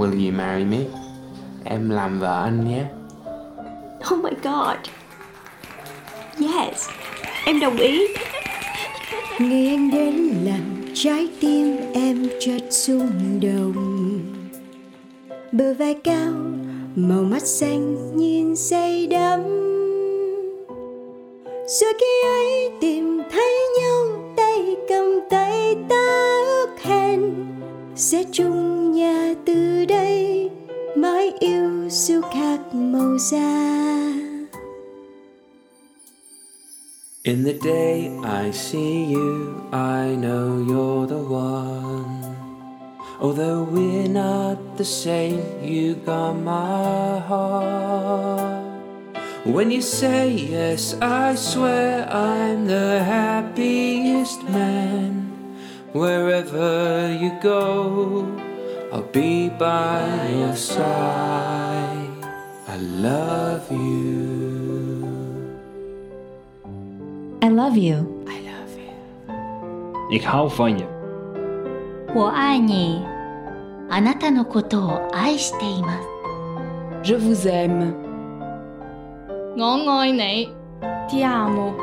[0.00, 0.78] Will you marry me?
[1.64, 2.84] Em làm vợ anh nhé.
[4.12, 4.76] Oh my god.
[6.38, 6.88] Yes,
[7.44, 8.06] em đồng ý.
[9.38, 14.20] Ngày anh đến làm trái tim em chợt rung động
[15.52, 16.32] Bờ vai cao,
[16.96, 19.42] màu mắt xanh nhìn say đắm
[21.80, 27.20] Rồi khi ấy tìm thấy nhau tay cầm tay ta ước hẹn
[27.96, 30.50] Sẽ chung nhà từ đây
[30.96, 31.88] mãi yêu
[32.32, 33.80] khác màu da
[37.22, 42.34] In the day I see you, I know you're the one.
[43.20, 48.64] Although we're not the same, you got my heart.
[49.44, 55.30] When you say yes, I swear I'm the happiest man.
[55.92, 58.49] Wherever you go,
[58.91, 60.85] I'll be by your side.
[62.67, 64.25] I love you.
[67.41, 68.05] I love you.
[70.11, 70.85] Ich haufe ihr.
[72.13, 73.03] 我爱你。
[73.89, 76.07] あなたのことを愛しています。
[77.03, 77.93] Je vous aime.
[79.57, 80.49] 我愛你，
[81.09, 81.73] Ti amo，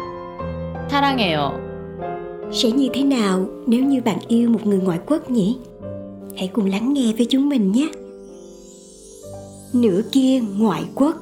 [0.89, 1.53] 사랑해요。
[2.51, 5.59] Sẽ như thế nào nếu như bạn yêu một người ngoại quốc nhỉ?
[6.38, 7.90] Hãy cùng lắng nghe với chúng mình nhé.
[9.74, 11.16] Nửa kia ngoại quốc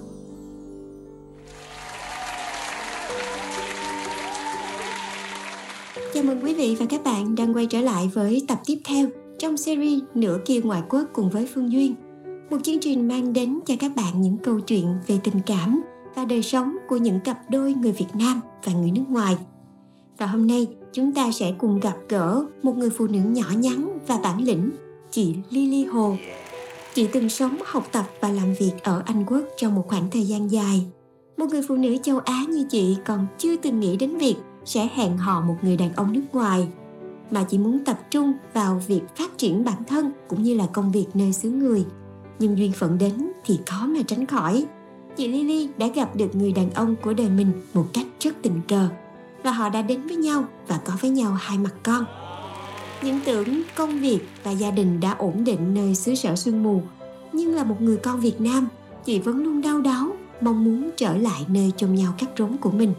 [6.13, 9.07] Chào mừng quý vị và các bạn đang quay trở lại với tập tiếp theo
[9.39, 11.95] trong series Nửa kia ngoại quốc cùng với Phương Duyên.
[12.49, 15.81] Một chương trình mang đến cho các bạn những câu chuyện về tình cảm
[16.15, 19.37] và đời sống của những cặp đôi người Việt Nam và người nước ngoài.
[20.17, 23.97] Và hôm nay chúng ta sẽ cùng gặp gỡ một người phụ nữ nhỏ nhắn
[24.07, 24.69] và bản lĩnh,
[25.15, 26.15] chị Lily Hồ.
[26.93, 30.23] Chị từng sống, học tập và làm việc ở Anh Quốc trong một khoảng thời
[30.23, 30.85] gian dài.
[31.37, 34.35] Một người phụ nữ châu Á như chị còn chưa từng nghĩ đến việc
[34.65, 36.67] sẽ hẹn hò một người đàn ông nước ngoài
[37.31, 40.91] mà chỉ muốn tập trung vào việc phát triển bản thân cũng như là công
[40.91, 41.85] việc nơi xứ người
[42.39, 44.65] nhưng duyên phận đến thì khó mà tránh khỏi
[45.15, 48.61] chị Lily đã gặp được người đàn ông của đời mình một cách rất tình
[48.67, 48.87] cờ
[49.43, 52.05] và họ đã đến với nhau và có với nhau hai mặt con
[53.05, 56.81] những tưởng công việc và gia đình đã ổn định nơi xứ sở sương mù,
[57.33, 58.67] nhưng là một người con Việt Nam,
[59.05, 60.07] chị vẫn luôn đau đáu,
[60.41, 62.93] mong muốn trở lại nơi chôn nhau cắt rốn của mình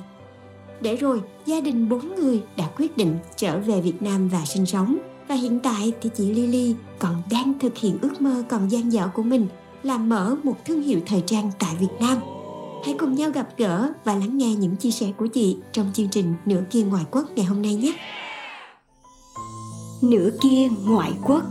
[0.81, 4.67] để rồi, gia đình bốn người đã quyết định trở về Việt Nam và sinh
[4.67, 8.93] sống và hiện tại thì chị Lily còn đang thực hiện ước mơ còn dang
[8.93, 9.47] dở của mình
[9.83, 12.19] là mở một thương hiệu thời trang tại Việt Nam.
[12.85, 16.09] Hãy cùng nhau gặp gỡ và lắng nghe những chia sẻ của chị trong chương
[16.09, 17.95] trình Nửa kia ngoại quốc ngày hôm nay nhé.
[20.03, 21.43] Nửa kia ngoại quốc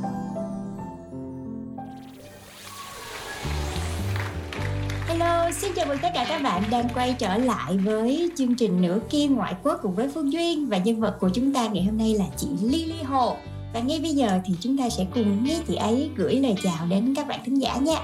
[5.07, 8.81] Hello, xin chào mừng tất cả các bạn đang quay trở lại với chương trình
[8.81, 11.83] Nửa kia ngoại quốc cùng với Phương Duyên và nhân vật của chúng ta ngày
[11.83, 13.35] hôm nay là chị Lily Hồ.
[13.73, 16.85] Và ngay bây giờ thì chúng ta sẽ cùng nghe chị ấy gửi lời chào
[16.89, 17.97] đến các bạn thính giả nha.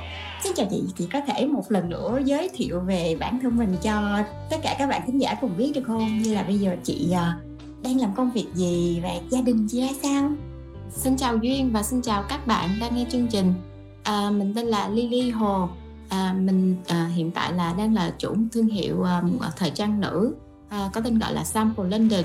[0.44, 3.76] Xin chào chị, chị có thể một lần nữa giới thiệu về bản thân mình
[3.84, 4.18] cho
[4.50, 6.22] tất cả các bạn thính giả cùng biết được không?
[6.22, 7.38] Như là bây giờ chị à,
[7.84, 10.32] đang làm công việc gì và gia đình chị ra sao?
[10.90, 13.54] Xin chào Duyên và xin chào các bạn đang nghe chương trình.
[14.04, 15.70] À, mình tên là Lily Hồ.
[16.10, 20.34] À, mình à, hiện tại là đang là chủ thương hiệu um, thời trang nữ
[20.72, 22.24] à, có tên gọi là Sample London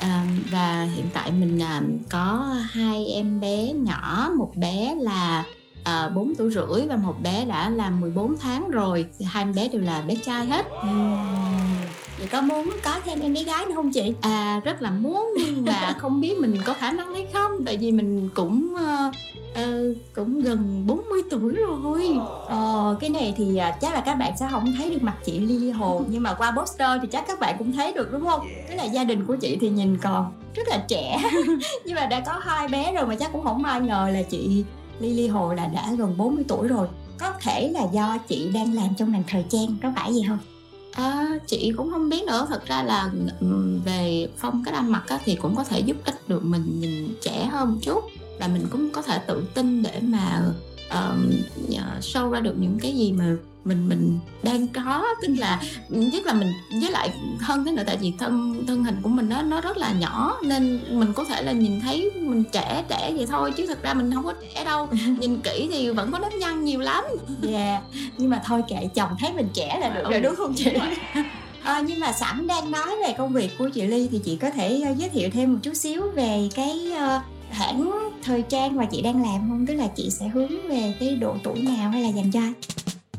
[0.00, 5.44] à, và hiện tại mình à, có hai em bé nhỏ một bé là
[5.84, 9.68] à, 4 tuổi rưỡi và một bé đã là 14 tháng rồi hai em bé
[9.68, 10.66] đều là bé trai hết
[12.24, 14.14] Vậy có muốn có thêm em bé gái nữa không chị?
[14.20, 17.76] à rất là muốn nhưng mà không biết mình có khả năng hay không tại
[17.76, 19.10] vì mình cũng ờ,
[19.54, 24.32] ờ, cũng gần 40 tuổi rồi Ờ, cái này thì à, chắc là các bạn
[24.40, 27.40] sẽ không thấy được mặt chị Lily Hồ Nhưng mà qua poster thì chắc các
[27.40, 28.46] bạn cũng thấy được đúng không?
[28.68, 31.22] Tức là gia đình của chị thì nhìn còn rất là trẻ
[31.84, 34.64] Nhưng mà đã có hai bé rồi mà chắc cũng không ai ngờ là chị
[35.00, 36.88] Lily Hồ là đã gần 40 tuổi rồi
[37.18, 40.38] Có thể là do chị đang làm trong ngành thời trang, có phải gì không?
[40.94, 42.46] À, chị cũng không biết nữa.
[42.48, 43.10] Thật ra là
[43.40, 46.80] ừ, về phong cách ăn mặc á, thì cũng có thể giúp ích được mình
[46.80, 48.04] nhìn trẻ hơn một chút.
[48.40, 50.42] Là mình cũng có thể tự tin để mà
[50.90, 51.30] um,
[52.00, 53.24] show ra được những cái gì mà
[53.64, 56.52] mình mình đang có tức là nhất là mình
[56.82, 57.10] với lại
[57.40, 60.38] hơn thế nữa tại vì thân thân hình của mình nó nó rất là nhỏ
[60.44, 63.94] nên mình có thể là nhìn thấy mình trẻ trẻ vậy thôi chứ thật ra
[63.94, 64.88] mình không có trẻ đâu
[65.18, 67.04] nhìn kỹ thì vẫn có nếp nhăn nhiều lắm
[67.42, 67.80] Dạ,
[68.18, 70.20] nhưng mà thôi kệ chồng thấy mình trẻ là được rồi Ừ.
[70.20, 70.70] đúng không chị?
[71.64, 74.50] Ờ, nhưng mà sẵn đang nói về công việc của chị Ly thì chị có
[74.50, 77.20] thể ờ, giới thiệu thêm một chút xíu về cái ờ,
[77.54, 77.90] hãng
[78.24, 79.66] thời trang mà chị đang làm không?
[79.66, 82.52] Tức là chị sẽ hướng về cái độ tuổi nào hay là dành cho ai?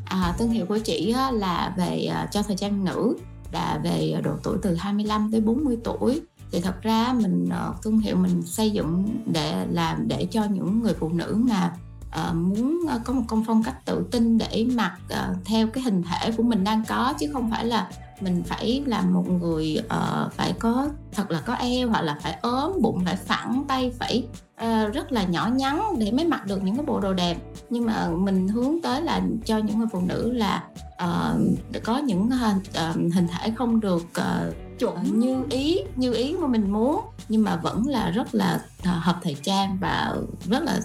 [0.04, 3.16] À, thương hiệu của chị là về à, cho thời trang nữ
[3.52, 6.20] là về độ tuổi từ 25 tới 40 tuổi.
[6.52, 10.82] Thì thật ra mình à, thương hiệu mình xây dựng để làm để cho những
[10.82, 11.72] người phụ nữ mà
[12.10, 16.02] ờ, muốn có một công phong cách tự tin để mặc ờ, theo cái hình
[16.02, 17.90] thể của mình đang có chứ không phải là
[18.20, 22.38] mình phải là một người ờ, phải có thật là có eo hoặc là phải
[22.42, 24.26] ốm bụng phải phẳng tay phải
[24.56, 27.36] ờ, rất là nhỏ nhắn để mới mặc được những cái bộ đồ đẹp.
[27.70, 30.64] Nhưng mà mình hướng tới là cho những người phụ nữ là
[30.96, 31.38] ờ,
[31.84, 32.30] có những
[32.74, 35.20] ờ, hình thể không được ờ, chuẩn.
[35.20, 39.36] như ý như ý mà mình muốn nhưng mà vẫn là rất là hợp thời
[39.42, 40.14] trang và
[40.50, 40.80] rất là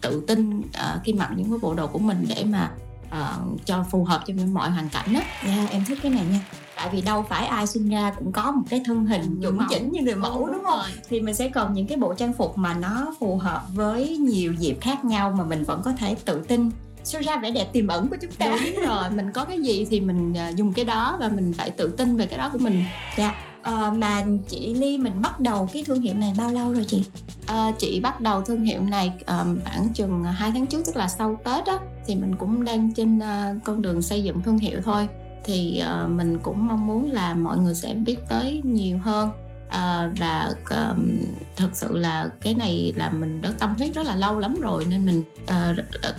[0.00, 2.70] tự tin ờ, khi mặc những cái bộ đồ của mình để mà
[3.10, 6.40] ờ, cho phù hợp cho mọi hoàn cảnh đó dạ em thích cái này nha
[6.78, 9.92] tại vì đâu phải ai sinh ra cũng có một cái thân hình chuẩn chỉnh
[9.92, 10.78] như người mẫu đúng không?
[10.78, 10.88] rồi.
[11.08, 14.52] thì mình sẽ cần những cái bộ trang phục mà nó phù hợp với nhiều
[14.52, 16.70] dịp khác nhau mà mình vẫn có thể tự tin.
[17.04, 18.46] Show ra vẻ đẹp tiềm ẩn của chúng ta?
[18.46, 19.10] Đúng rồi.
[19.16, 22.16] Mình có cái gì thì mình ờ, dùng cái đó và mình phải tự tin
[22.16, 22.84] về cái đó của mình.
[23.16, 23.34] Dạ.
[23.62, 27.04] Ờ, mà chị Ly mình bắt đầu cái thương hiệu này bao lâu rồi chị?
[27.46, 31.08] Ờ, chị bắt đầu thương hiệu này um, khoảng chừng 2 tháng trước tức là
[31.08, 34.80] sau Tết á thì mình cũng đang trên ờ, con đường xây dựng thương hiệu
[34.84, 35.08] thôi
[35.48, 39.30] thì ờ, mình cũng mong muốn là mọi người sẽ biết tới nhiều hơn
[39.70, 41.08] Ờ, và um,
[41.56, 44.86] thực sự là cái này là mình đã tâm huyết rất là lâu lắm rồi
[44.90, 45.74] nên mình r-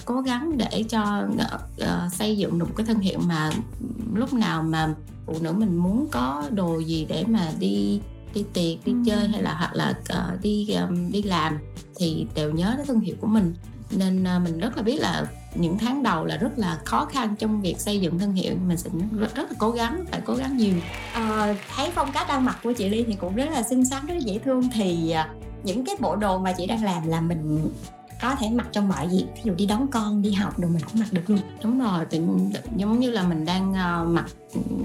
[0.06, 1.24] cố gắng để cho
[1.80, 3.50] ờ, xây dựng được một cái thương hiệu mà
[4.14, 4.94] lúc nào mà
[5.26, 8.02] phụ nữ mình muốn có đồ gì để mà đi
[8.34, 8.98] đi tiệc đi Ừ.
[9.06, 11.58] chơi hay là hoặc là ờ, đi um, đi làm
[12.00, 13.54] thì đều nhớ tới thương hiệu của mình
[13.92, 17.36] nên ờ, mình rất là biết là những tháng đầu là rất là khó khăn
[17.40, 18.54] trong việc xây dựng thương hiệu.
[18.54, 18.90] Nhưng mình sẽ
[19.20, 20.74] rất, rất là cố gắng phải cố gắng nhiều.
[21.14, 24.06] Ờ, thấy phong cách ăn mặc của chị Ly thì cũng rất là xinh xắn
[24.06, 24.70] rất là dễ thương.
[24.74, 25.30] Thì à,
[25.64, 27.70] những cái bộ đồ mà chị đang làm là mình
[28.22, 29.26] có thể mặc trong mọi dịp.
[29.36, 31.40] Ví dụ đi đón con đi học đồ mình cũng mặc được luôn.
[31.64, 32.22] Đúng rồi thì
[32.76, 34.26] giống như là mình đang ờ, mặc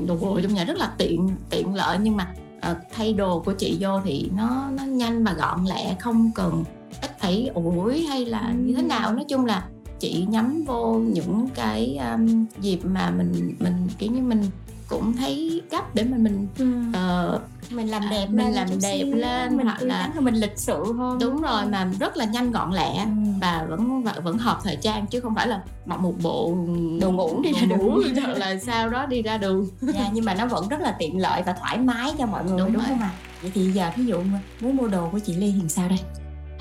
[0.06, 1.98] đồ bộ trong nhà rất là tiện tiện lợi.
[2.02, 5.96] Nhưng mà ờ, thay đồ của chị vô thì nó nó nhanh và gọn lẹ
[6.00, 6.64] không cần
[7.02, 9.12] ít phải ủi hay là như thế nào.
[9.12, 9.64] Nói chung là
[10.00, 14.42] chị nhắm vô những cái um, dịp mà mình mình kiểu như mình
[14.88, 16.46] cũng thấy gấp để mà mình
[16.92, 20.92] ờ, mình làm À, đẹp mình làm đẹp lên mình hoặc là- mình lịch sự
[20.92, 23.10] hơn đúng rồi mà rất là nhanh gọn lẹ Ừ.
[23.40, 26.56] và vẫn vẫn, hợp thời trang chứ không phải là mặc một bộ
[27.00, 28.02] Đồ ngủ đi ra đường.
[28.24, 29.66] hoặc là sao đó đi ra đường.
[29.80, 32.58] Dạ, nhưng mà nó vẫn rất là tiện lợi và thoải mái cho mọi người
[32.58, 32.84] Đúng đúng, rồi.
[32.88, 33.10] không ạ?
[33.42, 34.16] Vậy thì giờ ví dụ
[34.60, 35.98] muốn mua đồ của chị Ly thì sao đây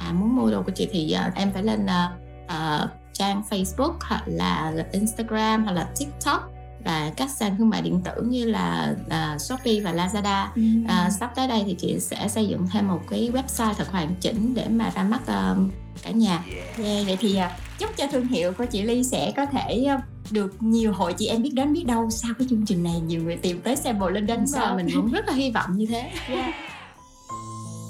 [0.06, 2.12] à muốn mua đồ của chị thì à, em phải lên à,
[2.48, 6.54] à, trang Facebook hoặc là Instagram hoặc là TikTok
[6.86, 10.48] và các sàn thương mại điện tử như là à, Shopee và Lazada.
[10.88, 14.16] À, sắp tới đây thì chị sẽ xây dựng thêm một cái website thật hoàn
[14.22, 15.56] chỉnh để mà ra mắt à,
[16.04, 16.44] cả nhà.
[16.84, 20.02] Yeah, vậy thì à, chúc cho thương hiệu của chị Ly sẽ có thể à,
[20.32, 23.00] được nhiều hội chị em biết đến biết đâu sau cái chương trình này.
[23.00, 25.78] Nhiều người tìm tới xem bộ London Đúng sao mình cũng rất là hy vọng
[25.78, 26.12] như thế.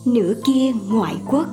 [0.06, 1.48] Nửa kia ngoại quốc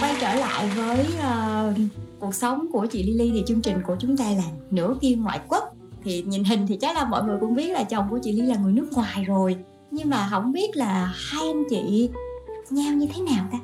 [0.00, 4.16] quay trở lại với uh, cuộc sống của chị Lily thì chương trình của chúng
[4.16, 5.76] ta là nửa kia ngoại quốc.
[6.04, 8.42] Thì nhìn hình thì chắc là mọi người cũng biết là chồng của chị Ly
[8.42, 9.56] là người nước ngoài rồi.
[9.90, 12.10] Nhưng mà không biết là hai anh chị
[12.70, 13.58] nhau như thế nào ta?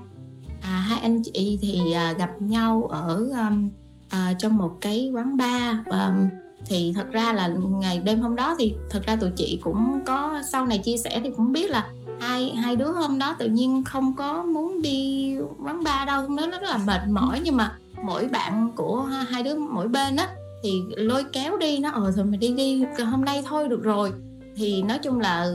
[0.63, 3.71] À, hai anh chị thì uh, gặp nhau ở um,
[4.07, 5.77] uh, trong một cái quán bar.
[5.87, 6.29] Um,
[6.67, 7.49] thì thật ra là
[7.81, 11.21] ngày đêm hôm đó thì thật ra tụi chị cũng có sau này chia sẻ
[11.25, 11.87] thì cũng biết là
[12.21, 16.23] hai hai đứa hôm đó tự nhiên không có muốn đi quán bar đâu.
[16.23, 19.89] Hôm đó nó rất là mệt mỏi nhưng mà mỗi bạn của hai đứa mỗi
[19.89, 20.29] bên á
[20.63, 24.13] thì lôi kéo đi nó ờ thôi mình đi đi hôm nay thôi được rồi.
[24.57, 25.47] Thì nói chung là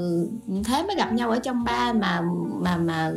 [0.63, 2.21] thế mới gặp nhau ở trong ba mà
[2.61, 3.11] mà mà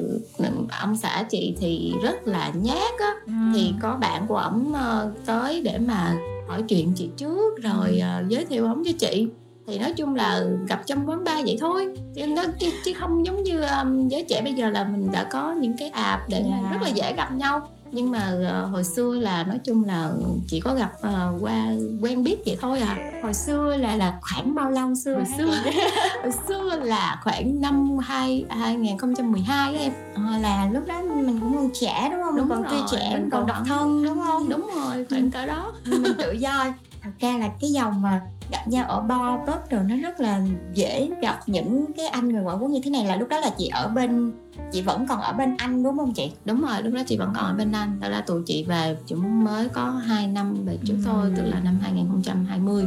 [0.80, 3.14] ông xã chị thì rất là nhát á.
[3.54, 6.16] Thì có bạn của ổng ờ, tới để mà
[6.48, 9.28] hỏi chuyện chị trước rồi ờ, giới thiệu ổng cho chị
[9.66, 11.86] thì nói chung là gặp trong quán bar vậy thôi.
[12.14, 15.24] Chứ, nó, chứ, chứ không giống như um, giới trẻ bây giờ là mình đã
[15.24, 16.70] có những cái app để mà Dạ.
[16.72, 17.68] rất là dễ gặp nhau.
[17.92, 20.10] Nhưng mà ờ, hồi xưa là nói chung là
[20.48, 21.66] chỉ có gặp ờ, qua
[22.02, 22.96] quen biết vậy thôi à.
[23.22, 25.46] Hồi xưa là là khoảng bao lâu xưa hồi xưa
[26.22, 29.92] hồi xưa là khoảng năm hai 2012 á em.
[30.14, 32.36] Ờ, là lúc đó mình cũng còn trẻ đúng không?
[32.36, 34.48] Đúng còn tươi rồi, trẻ mình còn còn độc thân đúng không?
[34.48, 35.72] đúng rồi khoảng cỡ đó.
[35.86, 36.64] Mình tự do
[37.04, 38.20] thật ra là cái dòng mà
[38.50, 40.40] gặp nhau ở bar pub rồi nó rất là
[40.74, 43.50] dễ gặp những cái anh người ngoại quốc như thế này là lúc đó là
[43.58, 44.32] chị ở bên
[44.72, 46.32] chị vẫn còn ở bên anh đúng không chị?
[46.44, 47.98] Đúng rồi lúc đó chị vẫn còn ở bên anh.
[48.00, 51.36] Thật ra tụi chị về chúng mới có 2 năm về trước thôi Ừm.
[51.36, 52.86] tức là năm 2020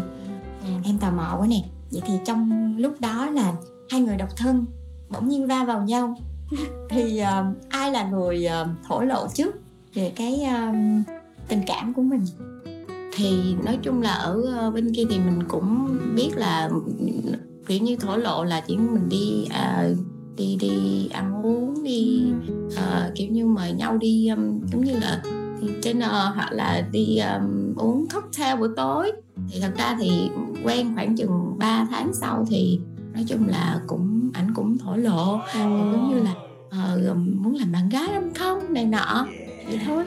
[0.84, 1.62] em tò mò quá nè.
[1.92, 3.54] Vậy thì trong lúc đó là
[3.90, 4.66] hai người độc thân
[5.10, 6.16] bỗng nhiên va vào nhau.
[6.90, 9.56] Thì uh, ai là người uh, thổ lộ trước
[9.94, 10.76] về cái uh,
[11.48, 12.26] tình cảm của mình
[13.18, 16.70] thì nói chung là ở ờ, bên kia thì mình cũng biết là
[17.68, 19.90] kiểu như thổ lộ là chỉ mình đi à,
[20.38, 22.24] đi đi ăn uống đi
[22.76, 25.22] à, kiểu như mời nhau đi um, giống như là
[25.82, 29.12] trên uh, hoặc là đi um, uống cocktail buổi tối.
[29.50, 30.30] Thì thật ra thì
[30.64, 32.80] quen khoảng chừng 3 tháng sau thì
[33.14, 35.40] nói chung là cũng ảnh cũng thổ lộ.
[35.56, 36.34] Giống như là
[37.12, 39.28] uh, muốn làm bạn gái lắm không này nọ
[39.68, 40.04] vậy thôi.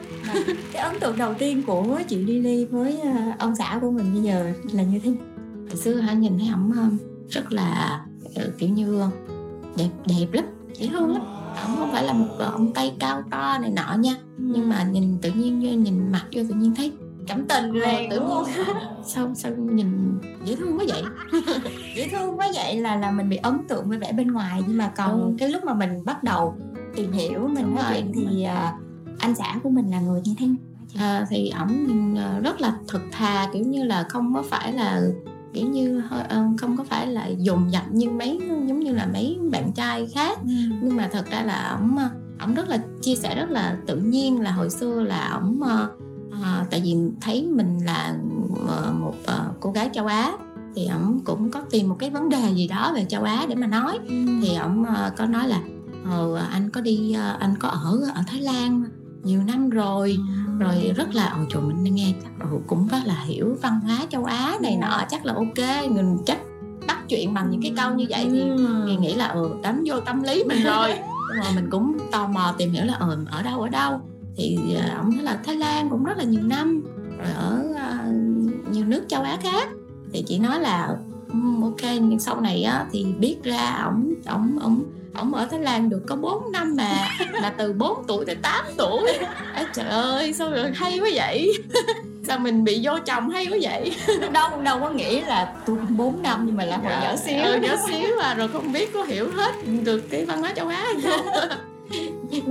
[0.73, 4.23] Cái ấn tượng đầu tiên của chị Lily với ờ, ông xã của mình bây
[4.23, 5.11] giờ là như thế
[5.67, 6.83] hồi xưa hả nhìn thấy ổng ờ,
[7.29, 8.01] rất là
[8.35, 9.03] ờ, kiểu như
[9.77, 11.21] đẹp đẹp lắm dễ thương lắm.
[11.65, 14.43] Ổng không phải là một ông tay cao to này nọ nha ừ.
[14.55, 16.91] nhưng mà nhìn tự nhiên nhìn mặt vô tự nhiên thấy
[17.27, 18.09] cảm tình liền.
[18.09, 18.55] tự nhiên
[19.05, 21.03] sao sao nhìn dễ thương quá vậy?
[21.95, 24.77] Dễ thương quá vậy là là mình bị ấn tượng với vẻ bên ngoài nhưng
[24.77, 25.35] mà còn ừ.
[25.39, 26.55] cái lúc mà mình bắt đầu
[26.95, 28.90] tìm hiểu mình nói chuyện thì uh,
[29.21, 30.57] anh xã của mình là người như thế nào
[30.95, 35.01] à, thì ổng ờ, rất là thực thà kiểu như là không có phải là
[35.53, 39.39] kiểu như ờ, không có phải là dùng dập như mấy giống như là mấy
[39.51, 40.53] bạn trai khác ừ.
[40.81, 41.97] nhưng mà thật ra là ổng
[42.39, 45.63] ổng rất là chia sẻ rất là tự nhiên là hồi xưa là ổng
[46.43, 48.15] à, tại vì thấy mình là
[48.99, 49.15] một
[49.59, 50.33] cô gái châu Á
[50.75, 53.55] thì ổng cũng có tìm một cái vấn đề gì đó về châu Á để
[53.55, 54.15] mà nói ừ.
[54.41, 54.85] thì ổng
[55.17, 55.61] có nói là
[56.05, 58.83] ờ, anh có đi anh có ở ở Thái Lan
[59.23, 60.17] nhiều năm rồi.
[60.59, 64.25] Rồi rất là ồ trời mình nghe chắc cũng rất là hiểu văn hóa châu
[64.25, 66.37] Á này nọ chắc là ok mình chắc
[66.87, 68.43] bắt chuyện bằng những cái câu như vậy thì,
[68.87, 70.89] thì nghĩ là ừ đánh vô tâm lý mình rồi.
[71.33, 74.01] Nhưng mà mình cũng tò mò tìm hiểu là ừ, ở đâu ở đâu?
[74.35, 76.81] Thì uh, ông nói là Thái Lan cũng rất là nhiều năm
[77.17, 79.69] rồi ở uh, nhiều nước châu Á khác.
[80.13, 80.95] Thì chị nói là
[81.31, 85.59] um, ok nhưng sau này á thì biết ra ổng ổng ổng ổng ở Thái
[85.59, 87.07] Lan được có 4 năm mà
[87.41, 89.13] mà từ 4 tuổi tới 8 tuổi.
[89.53, 91.53] À, trời ơi sao rồi hay quá vậy?
[92.27, 93.95] Sao mình bị vô chồng hay quá vậy?
[94.31, 97.43] Đâu đâu có nghĩ là tôi 4 năm nhưng mà là hồi nhỏ xíu.
[97.43, 99.51] ừ, nhỏ xíu mà rồi không biết có hiểu hết
[99.83, 101.49] được cái văn hóa châu Á hay không.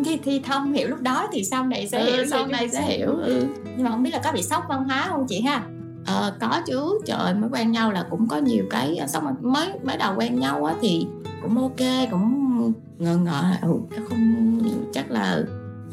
[0.05, 2.83] Thì, thì thông hiểu lúc đó thì sau này sẽ ừ, hiểu sau này sẽ
[2.83, 3.09] hiểu.
[3.09, 3.47] ừ.
[3.77, 5.63] nhưng mà không biết là có bị sốc văn hóa không chị ha?
[6.07, 9.97] Ờ có chứ trời mới quen nhau là cũng có nhiều cái xong mới mới
[9.97, 11.07] đầu quen nhau á thì
[11.43, 12.50] cũng ok cũng
[12.99, 13.69] ngờ ngợ ừ,
[14.09, 14.61] không
[14.93, 15.43] chắc là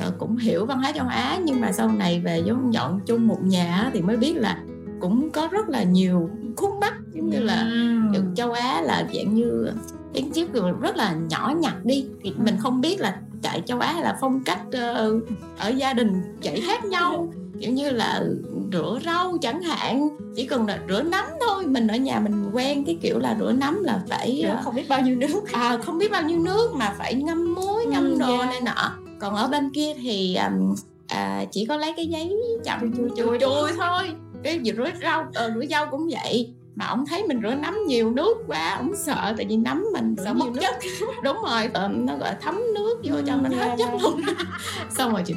[0.07, 3.27] uh, cũng hiểu văn hóa châu Á nhưng mà sau này về giống dọn chung
[3.27, 4.63] một nhà thì mới biết là
[5.00, 7.69] cũng có rất là nhiều khúc mắc giống như là
[8.13, 8.21] ừ.
[8.36, 9.71] châu Á là dạng như
[10.13, 14.00] tiếng chiếc rất là nhỏ nhặt đi thì mình không biết là tại châu Á
[14.01, 15.24] là phong cách uh,
[15.57, 18.24] ở gia đình dạy khác nhau kiểu như là
[18.72, 21.66] rửa rau chẳng hạn chỉ cần là rửa nấm thôi.
[21.68, 24.90] Mình ở nhà mình quen cái kiểu là rửa nấm là phải rửa không biết
[24.90, 25.52] bao nhiêu nước.
[25.54, 28.50] à không biết bao nhiêu nước mà phải ngâm muối ngâm ừ, đồ yeah.
[28.50, 28.92] này nọ.
[29.20, 30.76] Còn ở bên kia thì um,
[31.08, 34.12] à, chỉ có lấy cái giấy chậm chui chui chui thôi.
[34.44, 36.54] Cái gì rửa rau ờ, rửa rau cũng vậy.
[36.76, 40.16] Mà ông thấy mình rửa nấm nhiều nước quá ông sợ tại vì nấm mình
[40.24, 40.76] sợ mất chất.
[41.24, 44.22] đúng rồi ờ, nó gọi thấm nước vô cho mình hết chất luôn.
[44.98, 45.34] Xong rồi chị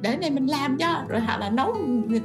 [0.00, 1.04] để này mình làm cho.
[1.08, 1.76] Rồi hoặc là nấu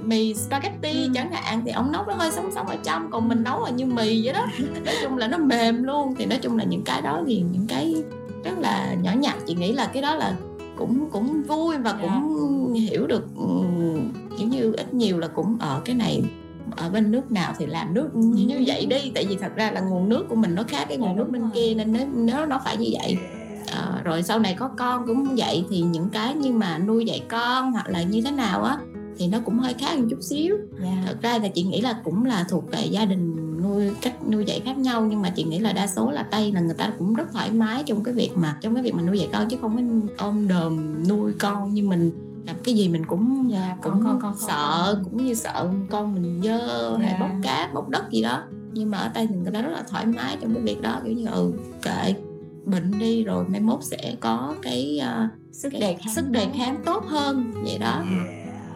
[0.03, 1.09] mì spaghetti ừ.
[1.13, 3.69] chẳng hạn thì ông nấu nó hơi sống sống ở trong còn mình nấu là
[3.69, 4.47] như mì vậy đó.
[4.85, 7.67] Nói chung là nó mềm luôn thì nói chung là những cái đó thì những
[7.67, 7.95] cái
[8.43, 9.35] rất là nhỏ nhặt.
[9.47, 10.35] Chị nghĩ là cái đó là
[10.77, 12.89] cũng cũng vui và cũng yeah.
[12.89, 13.27] hiểu được
[14.37, 16.23] kiểu như ít nhiều là cũng ở cái này
[16.75, 19.11] ở bên nước nào thì làm nước như vậy đi.
[19.15, 21.49] Tại vì thật ra là nguồn nước của mình nó khác cái nguồn nước bên
[21.53, 23.17] kia nên nó nó nó phải như vậy
[23.71, 27.23] à, rồi sau này có con cũng vậy thì những cái như mà nuôi dạy
[27.27, 28.77] con hoặc là như thế nào á
[29.17, 30.95] thì nó cũng hơi khác một chút xíu yeah.
[30.95, 31.03] Dạ.
[31.05, 34.45] thật ra là chị nghĩ là cũng là thuộc về gia đình nuôi cách nuôi
[34.45, 36.93] dạy khác nhau nhưng mà chị nghĩ là đa số là tây là người ta
[36.99, 39.49] cũng rất thoải mái trong cái việc mà trong cái việc mà nuôi dạy con
[39.49, 42.11] chứ không có ôm đờm nuôi con như mình
[42.45, 45.03] làm cái gì mình cũng yeah, dạ, cũng con, con, con, sợ con.
[45.03, 47.01] cũng như sợ con mình dơ yeah.
[47.01, 47.17] hay dạ.
[47.19, 48.43] bốc cát bốc đất gì đó
[48.73, 51.01] nhưng mà ở tây thì người ta rất là thoải mái trong cái việc đó
[51.03, 52.13] kiểu như ừ kệ
[52.67, 56.77] bệnh đi rồi mai mốt sẽ có cái uh, sức đề kháng sức đề kháng
[56.85, 58.03] tốt hơn vậy đó.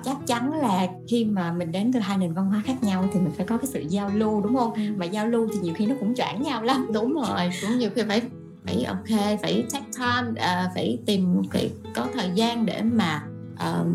[0.03, 3.19] Chắc chắn là khi mà mình đến từ hai nền văn hóa khác nhau thì
[3.19, 4.73] mình phải có cái sự giao lưu đúng không?
[4.73, 4.81] Ừ.
[4.97, 6.87] mà giao lưu thì nhiều khi nó cũng choảng nhau lắm.
[6.93, 8.21] Đúng rồi cũng nhiều khi phải
[8.65, 13.87] phải ok phải take time uh, phải tìm phải có thời gian để mà uh,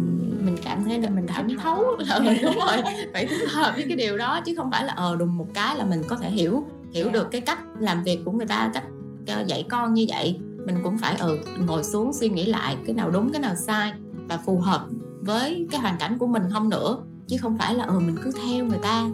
[0.42, 1.84] mình cảm thấy là mình cảm thấu.
[1.98, 4.92] là mình đúng rồi phải thích hợp với cái điều đó chứ không phải là
[4.92, 7.14] ờ đùng một cái là mình có thể hiểu hiểu yeah.
[7.14, 8.84] được cái cách làm việc của người ta cách
[9.26, 13.10] dạy con như vậy, mình cũng phải ừ ngồi xuống suy nghĩ lại cái nào
[13.10, 13.92] đúng, cái nào sai
[14.28, 14.86] và phù hợp
[15.20, 16.98] với cái hoàn cảnh của mình không nữa.
[17.28, 19.06] Chứ không phải là ừ mình cứ theo người ta,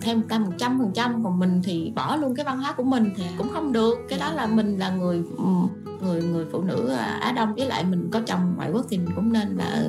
[0.00, 2.72] theo người ta một trăm phần trăm, còn mình thì bỏ luôn cái văn hóa
[2.72, 3.98] của mình thì cũng không được.
[4.08, 5.44] Cái đó là mình là người ừ,
[6.02, 7.54] người người phụ nữ à, Á Đông.
[7.54, 9.84] Với lại mình có chồng ngoại quốc thì mình cũng nên là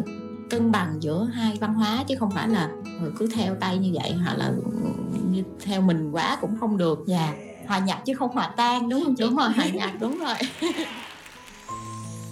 [0.50, 2.70] cân bằng giữa hai văn hóa, chứ không phải là
[3.02, 4.72] ừ, cứ theo tay như vậy hoặc là ừ,
[5.32, 7.04] như theo mình quá cũng không được.
[7.08, 7.34] Dạ
[7.72, 9.24] hòa nhập chứ không hòa tan đúng không chị?
[9.24, 10.36] Đúng rồi hòa nhập đúng rồi.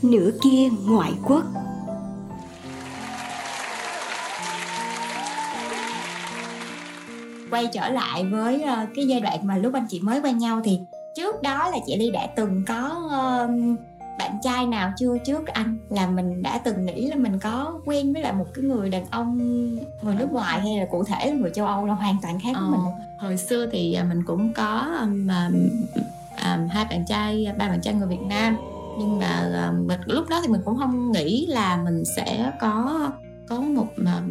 [0.01, 1.43] Nửa kia ngoại quốc.
[7.51, 10.61] Quay trở lại với uh, cái giai đoạn mà lúc anh chị mới quen nhau
[10.63, 10.79] thì
[11.15, 13.49] trước đó là chị ly đã từng có uh,
[14.19, 15.77] bạn trai nào chưa trước anh?
[15.89, 19.05] Là mình đã từng nghĩ là mình có quen với lại một cái người đàn
[19.11, 19.37] ông
[20.01, 22.51] người nước ngoài hay là cụ thể là người châu âu là hoàn toàn khác
[22.53, 22.79] với ờ, mình
[23.19, 25.27] hồi xưa thì à, mình cũng có um,
[26.45, 28.57] um, hai bạn trai ba bạn trai người việt nam.
[28.99, 33.09] Nhưng mà um, lúc đó thì mình cũng không nghĩ là mình sẽ có
[33.49, 34.21] có một mà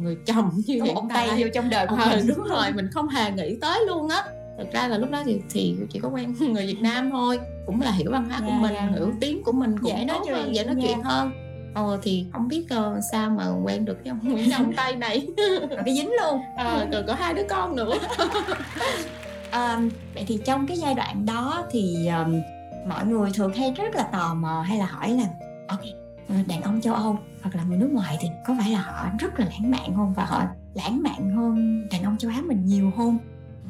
[0.00, 2.26] người chồng như có hiện tay vô trong đời của ờ, mình.
[2.26, 4.24] đúng rồi mình không hề nghĩ tới luôn á.
[4.58, 7.80] Thực ra là lúc đó thì thì chỉ có quen người Việt Nam thôi cũng
[7.80, 8.88] là hiểu văn hóa của Dạ, mình dạ.
[8.94, 10.82] hiểu tiếng của mình cũng Dễ nói tốt chuyện, hơn, dễ nói dạ.
[10.88, 11.30] chuyện hơn.
[11.74, 15.26] Ờ, thì không biết ờ, sao mà quen được cái ông Nguyễn Đồng Tây này.
[15.84, 16.40] Cái dính luôn.
[16.56, 17.94] Ờ, rồi có hai đứa con nữa.
[19.52, 22.40] Um, vậy thì trong cái giai đoạn đó thì um,
[22.88, 25.24] mọi người thường hay rất là tò mò hay là hỏi là
[25.68, 25.80] ok
[26.28, 29.06] ờ, đàn ông châu âu hoặc là người nước ngoài thì có phải là họ
[29.18, 30.14] rất là lãng mạn không?
[30.14, 30.42] Và họ
[30.74, 33.18] lãng mạn hơn đàn ông châu á mình nhiều không?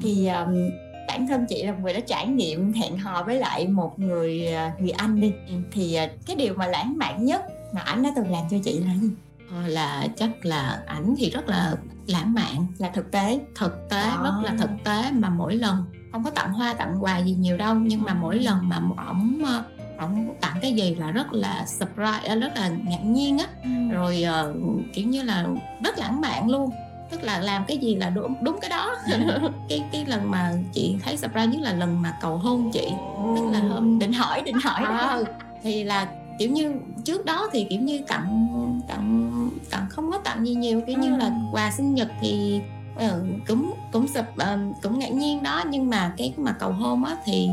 [0.00, 0.70] Thì um,
[1.08, 4.46] bản thân chị là một người đã trải nghiệm hẹn hò với lại một người
[4.46, 5.32] ờ, người anh đi.
[5.48, 5.54] Ừ.
[5.72, 7.42] thì ờ, cái điều mà lãng mạn nhất
[7.74, 9.10] mà anh đã từng làm cho chị là gì?
[9.50, 11.74] Ờ, là chắc là ảnh thì rất là
[12.06, 12.66] lãng mạn.
[12.78, 13.40] Là thực tế.
[13.56, 14.18] Thực tế À.
[14.22, 17.56] rất là thực tế mà mỗi lần không có tặng hoa tặng quà gì nhiều
[17.56, 18.76] đâu nhưng mà mỗi lần mà
[19.08, 19.62] ổng ờ,
[19.98, 23.46] ổng tặng cái gì là rất là surprise ờ, rất là ngạc nhiên á.
[23.90, 24.54] Rồi ờ,
[24.92, 25.46] kiểu như là
[25.84, 26.70] rất lãng mạn luôn
[27.14, 28.94] tức là làm cái gì là đúng đúng cái đó.
[29.68, 32.88] Cái cái lần mà chị thấy surprise nhất là lần mà cầu hôn chị.
[33.36, 35.24] Tức là hôm định hỏi định hỏi Ờ,
[35.62, 38.48] thì là kiểu như trước đó thì kiểu như tặng
[38.88, 39.30] tặng
[39.70, 41.16] tặng không có tặng gì nhiều kiểu như Ừ.
[41.18, 42.60] là quà sinh nhật thì
[42.96, 45.62] ờ, cũng cũng sụp ờ, cũng ngạc nhiên đó.
[45.70, 47.48] Nhưng mà cái mà cầu hôn á thì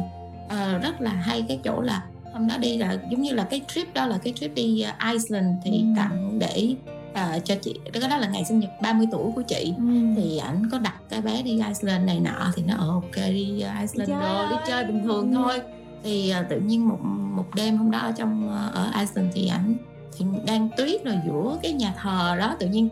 [0.49, 3.61] ờ, rất là hay cái chỗ là hôm đó đi là giống như là cái
[3.67, 5.85] trip đó là cái trip đi Iceland thì Ừ.
[5.97, 6.75] tặng để
[7.13, 9.73] ờ, cho chị cái đó là ngày sinh nhật 30 tuổi của chị.
[9.77, 9.83] Ừ.
[10.15, 13.45] thì ảnh có đặt cái bé đi Iceland này nọ thì nó ờ ok đi
[13.55, 14.63] Iceland Trời đồ đi ơi.
[14.67, 15.35] chơi bình thường Ừ.
[15.43, 15.61] thôi.
[16.03, 16.97] Thì à, tự nhiên một
[17.35, 19.75] một đêm hôm đó ở trong à, ở Iceland thì ảnh
[20.17, 22.89] thì đang tuyết rồi giữa cái nhà thờ đó tự nhiên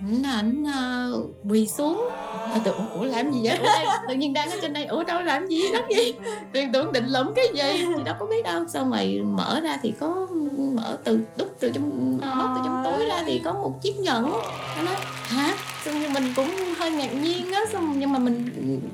[0.00, 1.08] ảnh ảnh à,
[1.50, 2.08] quỳ xuống.
[2.54, 3.58] À, tự ủa làm gì vậy?
[3.62, 5.60] Đây, tự nhiên đang ở trên đây ủa đâu làm gì?
[5.72, 6.12] Đất gì?
[6.52, 7.84] Tưởng tưởng định lụm cái gì?
[7.96, 8.64] Thì đâu có biết đâu.
[8.68, 10.26] Xong rồi mở ra thì có
[10.60, 14.30] mở từ đút từ trong móc từ trong túi ra thì có một chiếc nhẫn.
[14.76, 15.54] Nó nói hả?
[15.84, 18.50] Xong nhưng mình cũng hơi ngạc nhiên á xong nhưng mà mình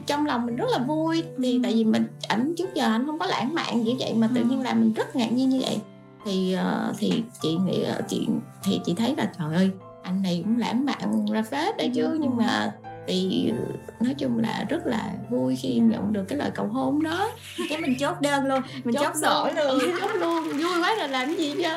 [0.06, 1.22] trong lòng mình rất là vui.
[1.42, 4.28] Thì tại vì mình ảnh trước giờ anh không có lãng mạn như vậy mà
[4.34, 5.78] tự nhiên làm mình rất ngạc nhiên như vậy.
[6.24, 8.26] Thì ờ, thì chị nghĩ ờ, chị
[8.64, 9.70] thì chị thấy là trời ơi
[10.02, 12.18] anh này cũng lãng mạn ra phết đấy chứ.
[12.20, 12.72] Nhưng mà
[13.06, 13.52] thì
[14.00, 17.30] nói chung là rất là vui khi nhận được cái lời cầu hôn đó.
[17.68, 19.78] Cái mình chốt đơn luôn mình chốt, sổ luôn.
[20.00, 20.42] chốt luôn.
[20.48, 21.68] Vui quá rồi làm gì chứ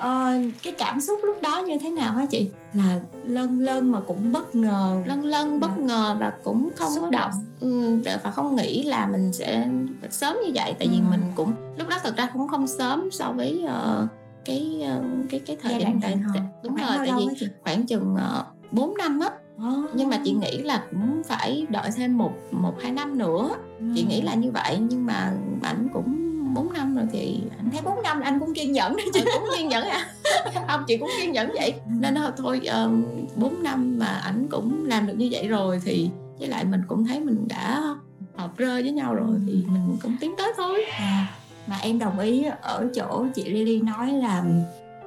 [0.00, 0.32] ờ,
[0.62, 2.50] cái cảm xúc lúc đó như thế nào hả chị?
[2.74, 5.02] Là lân lân mà cũng bất ngờ.
[5.06, 7.30] Lân lân bất ngờ và cũng không Xúc có động.
[7.60, 9.68] ừ, và không nghĩ là mình sẽ
[10.10, 10.74] sớm như vậy.
[10.78, 11.02] Tại vì Ừ.
[11.10, 14.06] mình cũng lúc đó thật ra cũng không sớm so với ờ,
[14.44, 16.16] cái ờ, cái cái thời đoạn tại,
[16.62, 19.26] đúng Khoảng rồi tại vì khoảng chừng uh, 4 năm á.
[19.28, 19.32] Ờ.
[19.94, 23.50] nhưng mà chị nghĩ là cũng phải đợi thêm một một hai năm nữa.
[23.94, 24.08] Chị Ừ.
[24.08, 26.18] nghĩ là như vậy nhưng mà ảnh cũng
[26.54, 28.96] 4 năm rồi thì ảnh thấy 4 năm anh cũng kiên nhẫn.
[28.96, 30.06] Đấy chị cũng kiên nhẫn à
[30.68, 31.74] không chị cũng kiên nhẫn vậy.
[32.00, 33.04] Nên thôi thôi um,
[33.36, 37.04] 4 năm mà ảnh cũng làm được như vậy rồi thì với lại mình cũng
[37.06, 37.82] thấy mình đã
[38.36, 40.84] hợp rơi với nhau rồi thì mình cũng tiến tới thôi.
[40.98, 41.26] À,
[41.66, 44.44] mà em đồng ý ở chỗ chị Lily nói là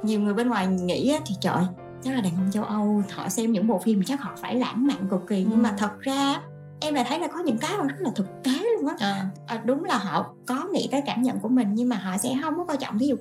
[0.03, 1.63] nhiều người bên ngoài nghĩ á, thì trời
[2.05, 4.87] chắc là đàn ông châu Âu họ xem những bộ phim chắc họ phải lãng
[4.87, 5.63] mạn cực kỳ nhưng Ừ.
[5.63, 6.41] mà thật ra
[6.81, 9.25] em lại thấy là có những cái mà rất là thực tế luôn á à,
[9.47, 12.35] à, đúng là họ có nghĩ tới cảm nhận của mình nhưng mà họ sẽ
[12.43, 13.15] không có coi trọng ví dụ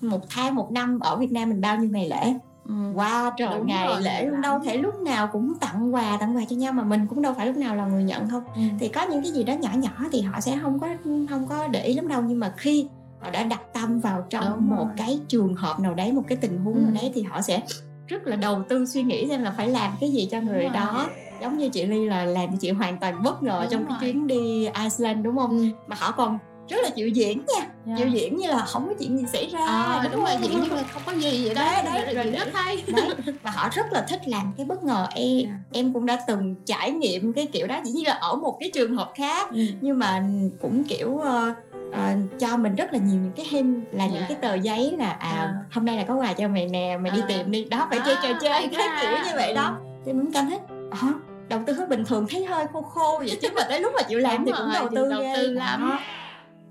[0.00, 2.34] một tháng một năm ở Việt Nam mình bao nhiêu ngày lễ
[2.68, 2.74] ừ.
[2.94, 4.40] qua trời Đúng ngày rồi, lễ luôn lắm.
[4.42, 7.34] đâu thể lúc nào cũng tặng quà tặng quà cho nhau mà mình cũng đâu
[7.36, 8.60] phải lúc nào là người nhận không Ừ.
[8.80, 10.88] thì có những cái gì đó nhỏ nhỏ thì họ sẽ không có
[11.30, 12.88] không có để ý lắm đâu nhưng mà khi
[13.20, 14.94] họ đã đặt tâm vào trong Đúng một rồi.
[14.96, 16.80] cái trường hợp nào đấy một cái tình huống Ừ.
[16.80, 17.62] nào đấy thì họ sẽ
[18.10, 20.72] rất là đầu tư suy nghĩ xem là phải làm cái gì cho người Đúng
[20.72, 20.82] rồi.
[20.86, 21.08] đó
[21.42, 23.98] giống như chị Ly là làm chị hoàn toàn bất ngờ Đúng trong cái rồi.
[24.00, 25.64] chuyến đi Iceland đúng không Ừ.
[25.86, 27.94] mà họ còn rất là chịu diễn nha Dạ.
[27.98, 30.42] chịu diễn như là không có chuyện gì xảy ra à, đúng rồi không?
[30.42, 33.10] diễn như là không có gì vậy đó Đấy, đấy, rồi rồi rất hay đấy
[33.42, 35.58] và họ rất là thích làm cái bất ngờ em Dạ.
[35.72, 38.70] em cũng đã từng trải nghiệm cái kiểu đó chỉ như là ở một cái
[38.74, 39.60] trường hợp khác ừ.
[39.80, 40.24] nhưng mà
[40.62, 41.54] cũng kiểu ờ,
[41.92, 44.26] ờ, cho mình rất là nhiều những cái hint là những Dạ.
[44.28, 45.54] cái tờ giấy là à À.
[45.72, 47.24] hôm nay là có quà cho mày nè mày đi À.
[47.28, 48.98] tìm đi đó phải À, chơi trò chơi cái quá.
[49.02, 50.58] kiểu như vậy đó thì mình cảm thấy
[50.90, 51.08] ờ,
[51.48, 54.18] đầu tư bình thường thấy hơi khô khô vậy chứ mà tới lúc mà chịu
[54.18, 55.98] làm thì cũng đầu tư đầu tư lắm.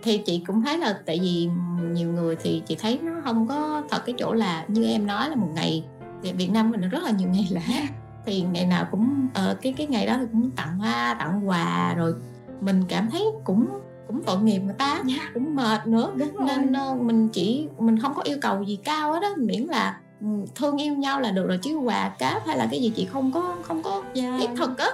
[0.04, 1.50] Thì chị cũng thấy là tại vì
[1.94, 5.30] nhiều người thì chị thấy nó không có thật cái chỗ là như em nói
[5.30, 5.84] là một ngày
[6.24, 7.62] thì Việt Nam mình rất là nhiều ngày lễ
[8.26, 11.94] thì ngày nào cũng ờ, cái cái ngày đó thì cũng tặng hoa tặng quà
[11.98, 12.14] rồi
[12.62, 13.68] mình cảm thấy cũng
[14.10, 15.02] cũng tội nghiệp người ta
[15.34, 16.48] cũng mệt nữa Đúng rồi.
[16.48, 19.98] nên ờ, mình chỉ mình không có yêu cầu gì cao hết đó miễn là
[20.22, 23.06] ừ, thương yêu nhau là được rồi chứ quà cáp hay là cái gì chị
[23.06, 24.36] không có không có Dạ.
[24.40, 24.88] thiết thực á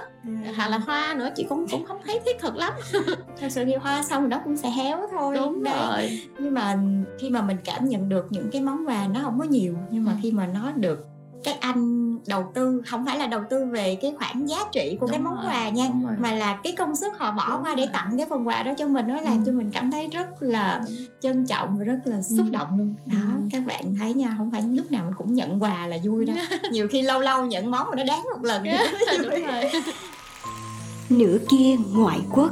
[0.44, 0.52] Dạ.
[0.56, 2.72] hoặc là hoa nữa chị cũng cũng không thấy thiết thực lắm
[3.40, 5.74] thật sự thì hoa xong rồi nó cũng sẽ héo thôi đúng Đấy.
[5.90, 6.78] rồi nhưng mà
[7.20, 10.04] khi mà mình cảm nhận được những cái món quà nó không có nhiều nhưng
[10.04, 10.18] mà Ừ.
[10.22, 11.06] khi mà nó được
[11.46, 15.06] các anh đầu tư không phải là đầu tư về cái khoản giá trị của
[15.06, 17.74] cái Đúng món rồi, quà nha mà là cái công sức họ bỏ Đúng qua
[17.74, 19.42] để tặng cái phần quà đó cho mình nó làm Ừ.
[19.46, 20.82] cho mình cảm thấy rất là
[21.20, 22.50] trân trọng và rất là xúc Ừ.
[22.52, 22.94] động luôn.
[23.06, 23.40] Đó Ừ.
[23.52, 26.36] các bạn thấy nha không phải lúc nào mình cũng nhận quà là vui đâu.
[26.70, 28.64] Nhiều khi lâu lâu nhận món mà nó đáng một lần.
[29.22, 29.70] Rồi.
[31.08, 32.50] Nửa kia ngoại quốc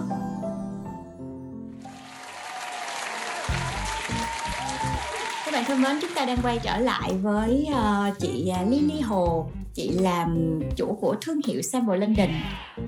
[5.69, 9.47] bạn thân mến, chúng ta đang quay trở lại với ờ, chị uh, Lily Hồ
[9.75, 12.29] Chị làm chủ của thương hiệu Sample London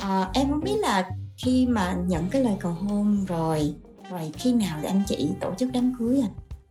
[0.00, 1.08] Ờ, Em không biết là
[1.44, 3.74] khi mà nhận cái lời cầu hôn rồi
[4.10, 6.28] Rồi khi nào thì anh chị tổ chức đám cưới à?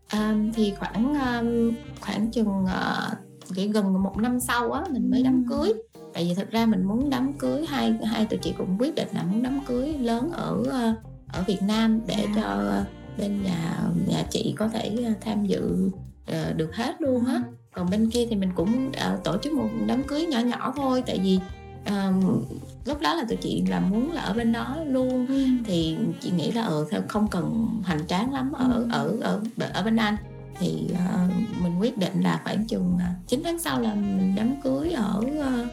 [0.08, 5.46] À, thì khoảng um, khoảng chừng uh, gần một năm sau á mình mới đám
[5.50, 5.74] cưới
[6.14, 9.08] tại vì thật ra mình muốn đám cưới hai hai tụi chị cũng quyết định
[9.14, 10.98] là muốn đám cưới lớn ở uh,
[11.34, 12.34] ở Việt Nam để À.
[12.36, 15.90] cho uh, bên nhà nhà chị có thể uh, tham dự
[16.32, 17.42] uh, được hết luôn á.
[17.74, 21.04] Còn bên kia thì mình cũng uh, tổ chức một đám cưới nhỏ nhỏ thôi.
[21.08, 21.40] Tại vì
[21.88, 22.44] um,
[22.86, 25.28] lúc đó là tụi chị là muốn là ở bên đó luôn.
[25.66, 28.88] Thì chị nghĩ là ở theo không cần hoành tráng lắm ở Ừ.
[28.92, 29.42] ở ở
[29.74, 30.16] ở bên anh.
[30.60, 31.28] Thì ờ,
[31.64, 35.24] mình quyết định là khoảng chừng uh, 9 tháng sau là mình đám cưới ở
[35.40, 35.66] ờ,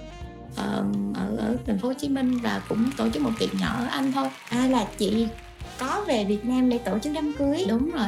[0.57, 3.75] ờ, ở ở thành phố Hồ Chí Minh và cũng tổ chức một tiệc nhỏ
[3.79, 4.29] ở Anh thôi.
[4.49, 5.29] À là chị
[5.83, 7.65] có về Việt Nam để tổ chức đám cưới.
[7.69, 8.07] Đúng rồi.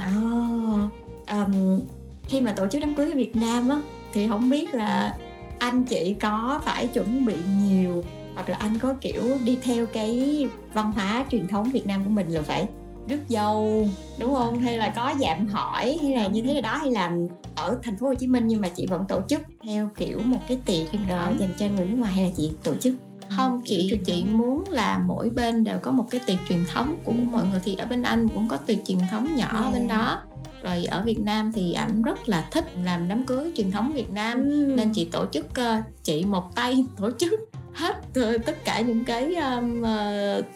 [1.27, 1.81] À, ừm,
[2.29, 3.81] khi mà tổ chức đám cưới ở Việt Nam á
[4.13, 5.15] thì không biết là
[5.59, 10.47] anh chị có phải chuẩn bị nhiều hoặc là anh có kiểu đi theo cái
[10.75, 12.67] văn hóa truyền thống Việt Nam của mình là phải
[13.09, 14.59] rước dâu đúng không?
[14.59, 17.13] Hay là có dạm hỏi hay là như thế đó hay là
[17.55, 20.41] ở thành phố Hồ Chí Minh nhưng mà chị vẫn tổ chức theo kiểu một
[20.49, 21.37] cái tiệc thống.
[21.41, 22.95] dành cho người nước ngoài hay là chị tổ chức
[23.29, 27.13] không kiểu chị muốn là mỗi bên đều có một cái tiệc truyền thống của
[27.13, 27.61] mọi người.
[27.65, 30.23] Thì ở bên Anh cũng có tiệc truyền thống nhỏ ở bên đó.
[30.63, 34.11] Rồi ở Việt Nam thì ảnh rất là thích làm đám cưới truyền thống Việt
[34.11, 34.45] Nam.
[34.45, 34.77] Ừm.
[34.77, 37.33] nên chị tổ chức ờ, chị một tay tổ chức
[37.73, 39.83] hết ờ, tất cả những cái um,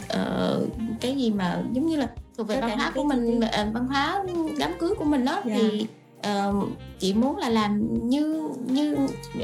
[0.08, 0.66] ờ,
[1.00, 3.40] cái gì mà giống như là thuộc về văn hóa của mình
[3.74, 4.24] văn hóa
[4.58, 5.42] đám cưới của mình đó.
[5.44, 5.54] Dạ.
[5.54, 5.86] thì
[6.22, 6.54] ờ,
[6.98, 8.96] chị muốn là làm như như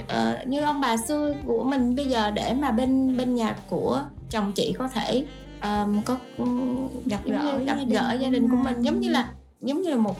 [0.09, 4.03] ờ, như ông bà xưa của mình bây giờ để mà bên bên nhà của
[4.31, 5.25] chồng chị có thể
[5.63, 6.17] um, có
[7.07, 8.83] Gặp gỡ gặp gỡ gia đình của mình.
[8.83, 9.29] giống như là
[9.61, 10.17] giống như là một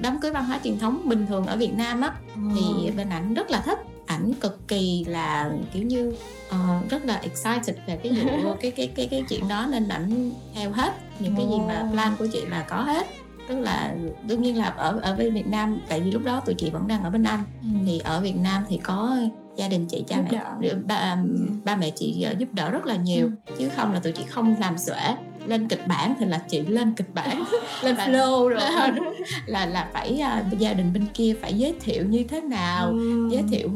[0.00, 2.12] đám cưới văn hóa truyền thống bình thường ở Việt Nam á
[2.54, 3.78] thì bên ảnh rất là thích.
[4.06, 6.12] Ảnh cực kỳ là kiểu như
[6.48, 6.58] ờ,
[6.90, 10.70] rất là excited về cái vụ cái cái cái cái chuyện đó nên ảnh theo
[10.72, 13.06] hết những cái gì mà plan của chị là có hết
[13.48, 13.94] tức là
[14.26, 16.88] đương nhiên là ở ở bên Việt Nam tại vì lúc đó tụi chị vẫn
[16.88, 17.42] đang ở bên Anh.
[17.86, 19.16] Thì ở Việt Nam thì có
[19.56, 20.74] gia đình chị cha Giúp mẹ đỡ.
[20.84, 21.16] ba,
[21.64, 23.30] ba mẹ chị ờ, giúp đỡ rất là nhiều.
[23.58, 26.92] Chứ không là tụi chị không làm xuể lên kịch bản thì là chị lên
[26.94, 27.44] kịch bản
[27.82, 28.60] lên flow rồi.
[29.46, 33.28] là là phải à, gia đình bên kia phải giới thiệu như thế nào Ừm.
[33.30, 33.68] giới thiệu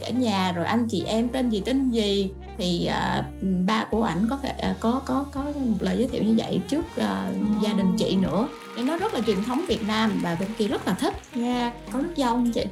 [0.00, 2.30] cả nhà rồi anh chị em tên gì tên gì.
[2.58, 3.24] Thì à,
[3.66, 6.60] ba của ảnh có thể à, có có có một lời giới thiệu như vậy
[6.68, 7.30] trước à,
[7.62, 8.48] gia đình chị nữa.
[8.76, 11.72] Nên nó rất là truyền thống Việt Nam và bên kia rất là thích Dạ,
[11.92, 12.64] có nước dâu không chị?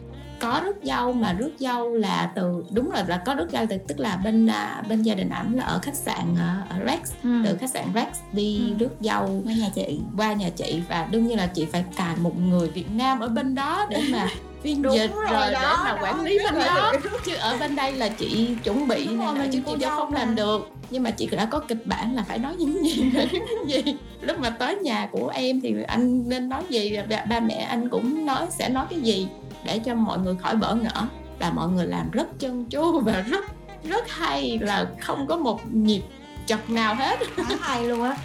[0.42, 3.76] Có rước dâu mà rước dâu là từ đúng là là có rước dâu từ
[3.88, 7.12] tức là bên à, bên gia đình ảnh là ở khách sạn à, ở Rex
[7.44, 8.74] từ khách sạn Rex đi Ừ.
[8.78, 10.00] rước dâu Qua nhà chị.
[10.16, 13.28] qua nhà chị và đương nhiên là chị phải cài một người Việt Nam ở
[13.28, 14.28] bên đó để mà
[14.62, 16.92] phiên dịch rồi rồi, để đó, mà đó, quản lý bên đó.
[17.26, 19.90] chứ ở bên đây là chị chuẩn bị Đúng này rồi, nọ chứ chị dâu
[19.90, 20.18] không mà.
[20.18, 20.70] làm được.
[20.90, 23.94] Nhưng mà chị đã có kịch bản là phải nói những gì những gì.
[24.20, 26.96] Lúc mà tới nhà của em thì anh nên nói gì
[27.28, 29.26] ba mẹ anh cũng nói sẽ nói cái gì
[29.64, 31.06] để cho mọi người khỏi bỡ ngỡ.
[31.38, 33.44] Là mọi người làm rất chân chu và rất
[33.84, 36.02] rất hay là không có một nhịp
[36.46, 37.18] chật nào hết.
[37.36, 38.16] Khá hay luôn á.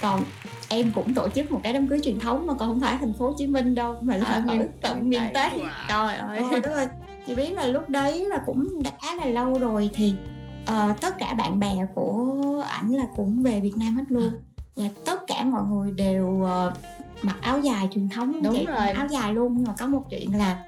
[0.00, 0.22] Còn
[0.68, 3.12] em cũng tổ chức một cái đám cưới truyền thống mà còn không phải thành
[3.12, 5.50] phố Hồ Chí Minh đâu mà là À, ở miền- tận miền Tây.
[5.88, 6.38] trời ơi.
[6.38, 6.86] Ờ, đúng rồi
[7.26, 10.14] chị biết là lúc đấy là cũng đã khá là lâu rồi thì
[10.66, 14.30] ờ, tất cả bạn bè của ảnh là cũng về Việt Nam hết luôn.
[14.76, 16.72] Và tất cả mọi người đều ờ,
[17.22, 18.88] mặc áo dài truyền thống Đúng rồi.
[18.90, 19.54] áo dài luôn.
[19.56, 20.62] Nhưng mà có một chuyện là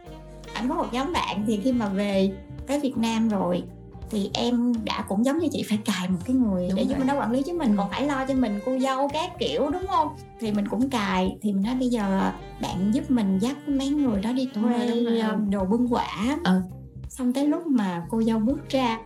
[0.58, 2.30] anh có một nhóm bạn thì khi mà về
[2.66, 3.62] tới Việt Nam rồi
[4.10, 6.98] thì em đã cũng giống như chị phải cài một cái người Đúng để giúp
[6.98, 9.70] mình nó quản lý chứ mình còn phải lo cho mình cô dâu các kiểu
[9.70, 10.08] đúng không?
[10.40, 14.20] Thì mình cũng cài thì mình nói bây giờ bạn giúp mình dắt mấy người
[14.20, 14.88] đó đi thuê
[15.32, 16.60] um, đồ bưng quả Ừ.
[17.08, 18.98] xong tới lúc mà cô dâu bước ra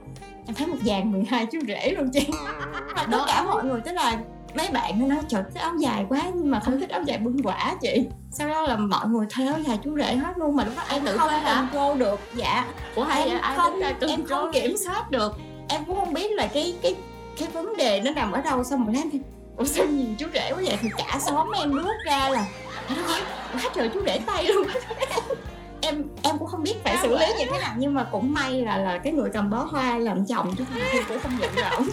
[0.46, 2.26] em thấy một dàn 12 chú rể luôn chị.
[2.96, 4.20] Và tất cả mọi người tức là
[4.54, 7.18] mấy bạn nó nói trời thích áo dài quá nhưng mà không thích áo dài
[7.18, 8.06] bưng quả chị.
[8.32, 10.82] Sau đó là mọi người thuê áo dài chú rể hết luôn mà lúc đó
[10.88, 12.20] em tự không control được.
[12.34, 12.64] Dạ.
[12.94, 13.38] Ủa hay em?
[13.40, 15.32] Ai không ra em không kiểm soát được.
[15.68, 16.96] Em cũng không biết là cái cái
[17.38, 18.64] cái vấn đề nó nằm ở đâu.
[18.64, 19.20] Xong rồi em thì
[19.56, 20.78] ủa sao nhiều chú rể quá vậy?
[20.80, 22.46] Thì cả xóm em bước ra là
[22.88, 23.22] "Trời đất ơi,
[23.54, 24.66] quá trời chú rể tay luôn
[25.82, 28.62] em em cũng không biết phải xử lý như thế nào nhưng mà cũng may
[28.62, 31.50] là là cái người cầm bó hoa làm chồng chứ không thì cũng không giận
[31.56, 31.86] rộng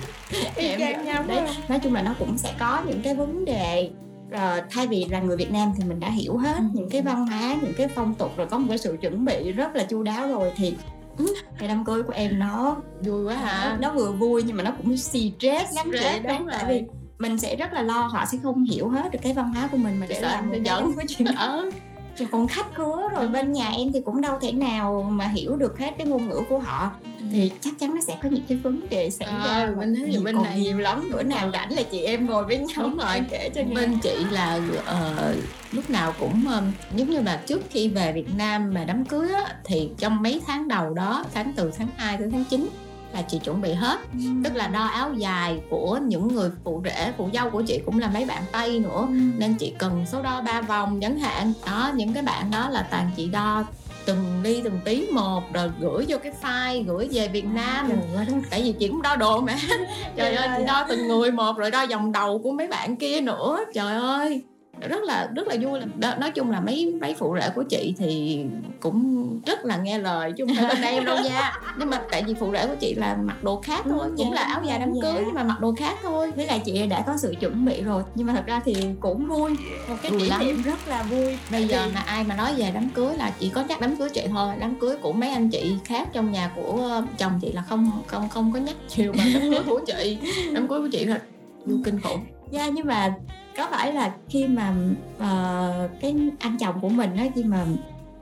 [0.79, 3.89] chang nhau, đấy nói chung là nó cũng sẽ có những cái vấn đề
[4.29, 6.63] Rồi, thay vì là người Việt Nam thì mình đã hiểu hết Ừ.
[6.73, 9.51] những cái văn hóa những cái phong tục rồi có một cái sự chuẩn bị
[9.51, 10.75] rất là chu đáo rồi thì
[11.17, 13.77] ừ, cái đám cưới của em nó Vui quá hả?
[13.81, 16.83] nó vừa vui nhưng mà nó cũng stress lắm chị đúng tại vì
[17.19, 19.77] mình sẽ rất là lo họ sẽ không hiểu hết được cái văn hóa của
[19.77, 20.91] mình mà để làm cái giận.
[20.97, 21.69] cái chuyện Ờ.
[22.19, 25.55] Rồi còn khách khứa rồi bên nhà em thì cũng đâu thể nào mà hiểu
[25.55, 26.91] được hết cái ngôn ngữ của họ.
[27.31, 30.09] Thì chắc chắn nó sẽ có những cái vấn đề xảy Ờ, ra mình thấy
[30.09, 32.77] Nhiều- bên còn này- nhiều lắm bữa nào rảnh là chị em ngồi với nhau
[32.83, 33.21] Đúng rồi.
[33.29, 33.75] kể cho nghe.
[33.75, 35.35] Bên chị là ờ,
[35.71, 39.33] lúc nào cũng um, giống như là trước khi về Việt Nam mà đám cưới
[39.33, 42.69] á, thì trong mấy tháng đầu đó tháng từ tháng 2 tới tháng 9
[43.13, 43.99] là chị chuẩn bị hết.
[44.43, 47.99] Tức là đo áo dài của những người phụ rể phụ dâu của chị cũng
[47.99, 49.07] là mấy bạn tây nữa.
[49.37, 51.53] Nên chị cần số đo ba vòng chẳng hạn.
[51.65, 53.63] Đó những cái bạn đó là toàn chị đo
[54.05, 57.89] từng ly từng tí một rồi gửi vô cái file gửi về Việt Nam.
[58.49, 59.55] tại vì chị cũng đo độ mà.
[60.15, 63.21] Trời ơi chị đo từng người một rồi đo vòng đầu của mấy bạn kia
[63.21, 63.59] nữa.
[63.73, 64.43] Trời ơi
[64.87, 65.79] rất là rất là vui.
[65.97, 68.45] Đó, nói chung là mấy mấy phụ rể của chị thì
[68.79, 71.53] cũng rất là nghe lời không phải bên em đâu nha.
[71.79, 74.29] Nhưng mà tại vì phụ rể của chị là mặc đồ khác thôi Ừ, cũng
[74.29, 74.99] dạ, là áo dài đám dạ.
[75.01, 76.31] cưới nhưng mà mặc đồ khác thôi.
[76.35, 79.27] Với lại chị đã có sự chuẩn bị rồi nhưng mà thật ra thì cũng
[79.27, 79.51] vui.
[79.89, 81.37] Một cái kỷ niệm rất là vui.
[81.51, 83.95] Bây giờ Thì- mà ai mà nói về đám cưới là chỉ có nhắc đám
[83.95, 84.53] cưới chị thôi.
[84.59, 87.91] Đám cưới của mấy anh chị khác trong nhà của ờ, chồng chị là không
[88.07, 90.17] không không có nhắc nhiều bằng đám cưới của chị.
[90.53, 91.19] Đám cưới của chị là
[91.65, 92.19] vui kinh khủng
[92.51, 93.13] Dạ nhưng mà
[93.57, 94.73] có phải là khi mà
[95.19, 97.65] ờ, cái anh chồng của mình á khi mà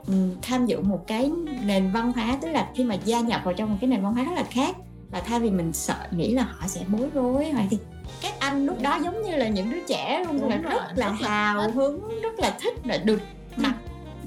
[0.08, 1.32] ừm, tham dự một cái
[1.66, 4.14] nền văn hóa tức là khi mà gia nhập vào trong một cái nền văn
[4.14, 4.76] hóa rất là khác
[5.12, 7.78] là thay vì mình sợ nghĩ là họ sẽ bối rối hoặc thì
[8.22, 10.80] các anh lúc đó giống như là những đứa trẻ luôn Đúng là rồi, rất
[10.96, 11.72] là rất hào thích.
[11.76, 13.22] hứng rất là thích là được
[13.58, 13.74] mặc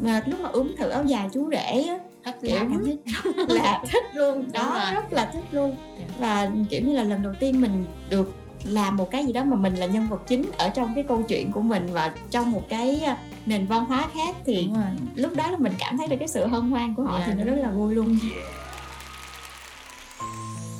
[0.02, 2.68] mà lúc mà ướm thử áo dài chú rể á Thích kiểu lắm.
[2.72, 2.98] cảm thấy
[3.36, 6.04] rất là thích luôn đó rất là thích luôn Dạ.
[6.18, 9.56] và kiểu như là lần đầu tiên mình được làm một cái gì đó mà
[9.56, 12.62] mình là nhân vật chính ở trong cái câu chuyện của mình và trong một
[12.68, 14.68] cái à, nền văn hóa khác thì
[15.14, 17.34] lúc đó là mình cảm thấy được cái sự hân hoan của họ Dạ, thì
[17.34, 18.18] nó rất là vui luôn.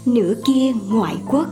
[0.07, 1.47] Nửa kia ngoại quốc.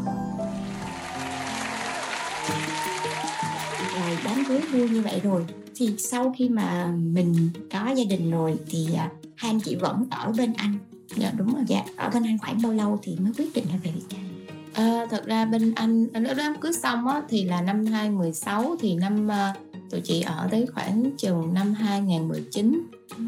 [4.00, 5.46] Rồi đám cưới vui như vậy rồi.
[5.76, 10.06] Thì sau khi mà mình có gia đình rồi thì à, hai anh chị vẫn
[10.10, 10.74] ở bên anh.
[11.16, 11.64] Dạ đúng rồi.
[11.66, 14.24] Dạ ở bên anh khoảng bao lâu thì mới quyết định là về Việt Nam
[14.78, 18.94] À, thật ra bên anh nó đám cưới xong á thì là năm 2016 thì
[18.94, 19.54] năm à,
[19.90, 22.82] tụi chị ở tới khoảng chừng năm 2019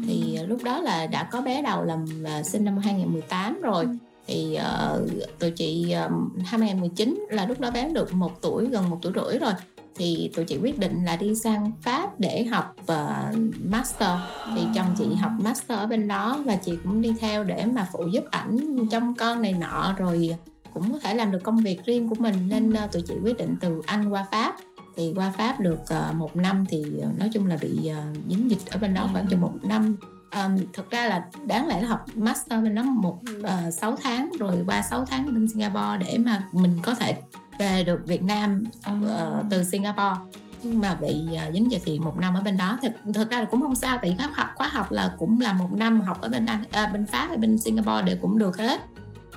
[0.07, 3.85] thì à, lúc đó là đã có bé đầu là à, sinh năm 2018 rồi.
[4.27, 5.05] Thì ờ,
[5.39, 9.39] tụi chị uh, 2019 là lúc đó bé được một tuổi gần một tuổi rưỡi
[9.39, 9.53] rồi.
[9.95, 13.25] Thì tụi chị quyết định là đi sang Pháp để học ờ,
[13.63, 14.17] master.
[14.55, 17.87] Thì chồng chị học master ở bên đó và chị cũng đi theo để mà
[17.93, 20.35] phụ giúp ảnh trong con này nọ rồi
[20.73, 23.37] cũng có thể làm được công việc riêng của mình nên ờ, tụi chị quyết
[23.37, 24.55] định từ Anh qua Pháp.
[24.95, 27.91] Thì qua Pháp được ờ, một năm thì ờ, nói chung là bị
[28.29, 29.95] dính dịch ở bên đó khoảng chừng một năm.
[30.35, 34.31] Um, thực ra là đáng lẽ là học master bên đó một uh, 6 tháng
[34.39, 37.21] rồi qua 6 tháng bên Singapore để mà mình có thể
[37.59, 40.15] về được Việt Nam uh, từ Singapore.
[40.63, 42.79] Nhưng mà bị uh, dính dịch thì một năm ở bên đó.
[42.81, 45.53] Thực thực ra là cũng không sao tại khóa học khóa học là cũng là
[45.53, 48.57] một năm học ở bên Anh à, bên Pháp hay bên Singapore đều cũng được
[48.57, 48.81] hết.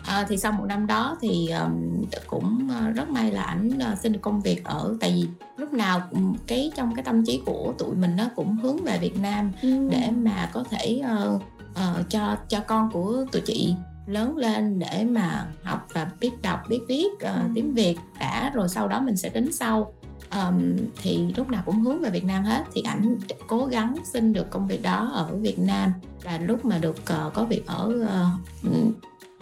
[0.07, 3.99] À, thì sau một năm đó thì um, cũng uh, rất may là ảnh uh,
[3.99, 6.01] xin được công việc ở tại vì lúc nào
[6.47, 9.53] cái trong cái tâm trí của tụi mình nó cũng hướng về Việt Nam
[9.91, 11.39] để mà có thể ờ,
[11.75, 13.75] ờ, cho cho con của tụi chị
[14.07, 17.51] lớn lên để mà học và biết đọc biết viết ờ, Ừ.
[17.55, 19.93] tiếng Việt đã rồi sau đó mình sẽ tính sau.
[20.31, 24.33] Ờm, thì lúc nào cũng hướng về Việt Nam hết thì ảnh cố gắng xin
[24.33, 25.93] được công việc đó ở Việt Nam.
[26.25, 28.27] Và lúc mà được ờ, có việc ở ờ,
[28.63, 28.93] ừm,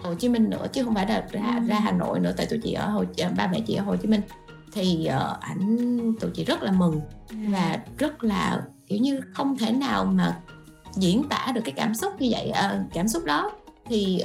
[0.02, 1.66] Hồ Chí Minh nữa chứ không phải là ra Ừ.
[1.66, 3.04] ra Hà Nội nữa tại tụi chị ở Hồ
[3.36, 4.20] ba mẹ chị ở Hồ Chí Minh
[4.72, 7.00] thì uh, ảnh tụi chị rất là mừng
[7.48, 10.36] và rất là kiểu như không thể nào mà
[10.94, 13.50] diễn tả được cái cảm xúc như vậy uh, cảm xúc đó
[13.86, 14.22] thì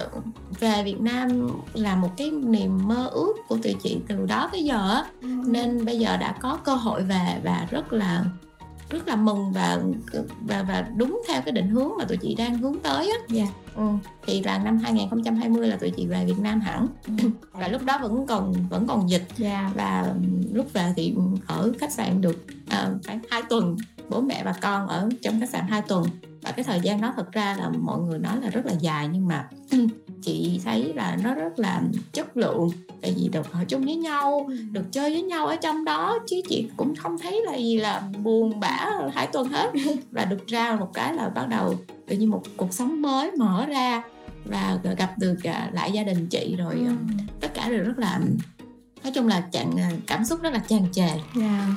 [0.59, 4.63] về Việt Nam là một cái niềm mơ ước của tụi chị từ đó tới
[4.63, 5.27] giờ ừ.
[5.47, 8.25] nên bây giờ đã có cơ hội về và rất là
[8.89, 9.80] rất là mừng và
[10.41, 13.17] và và đúng theo cái định hướng mà tụi chị đang hướng tới á.
[13.30, 13.47] Dạ.
[13.76, 13.84] Ừ.
[14.26, 16.88] Thì là năm 2020 là tụi chị về Việt Nam hẳn.
[17.08, 17.13] Ừ.
[17.52, 19.28] và lúc đó vẫn còn vẫn còn dịch.
[19.38, 19.71] Dạ.
[19.76, 20.13] Và
[20.54, 21.15] lúc về thì
[21.47, 23.78] ở khách sạn được uh, khoảng 2 tuần
[24.10, 26.06] bố mẹ và con ở trong khách sạn 2 tuần
[26.41, 29.10] và cái thời gian đó thật ra là mọi người nói là rất là dài
[29.13, 29.50] nhưng mà
[30.22, 31.82] chị thấy là nó rất là
[32.13, 32.70] chất lượng
[33.02, 34.56] tại vì được ở chung với nhau ừ.
[34.72, 38.04] được chơi với nhau ở trong đó chứ chị cũng không thấy là gì là
[38.24, 39.72] buồn bã hai tuần hết
[40.12, 41.76] và được ra một cái là bắt đầu
[42.08, 44.04] tự như một cuộc sống mới mở ra
[44.46, 45.36] và gặp được
[45.72, 46.93] lại gia đình chị rồi ừ.
[47.41, 48.20] tất cả đều rất là
[49.04, 49.72] nói chung là chặn
[50.08, 51.08] cảm xúc rất là tràn trề
[51.41, 51.70] yeah.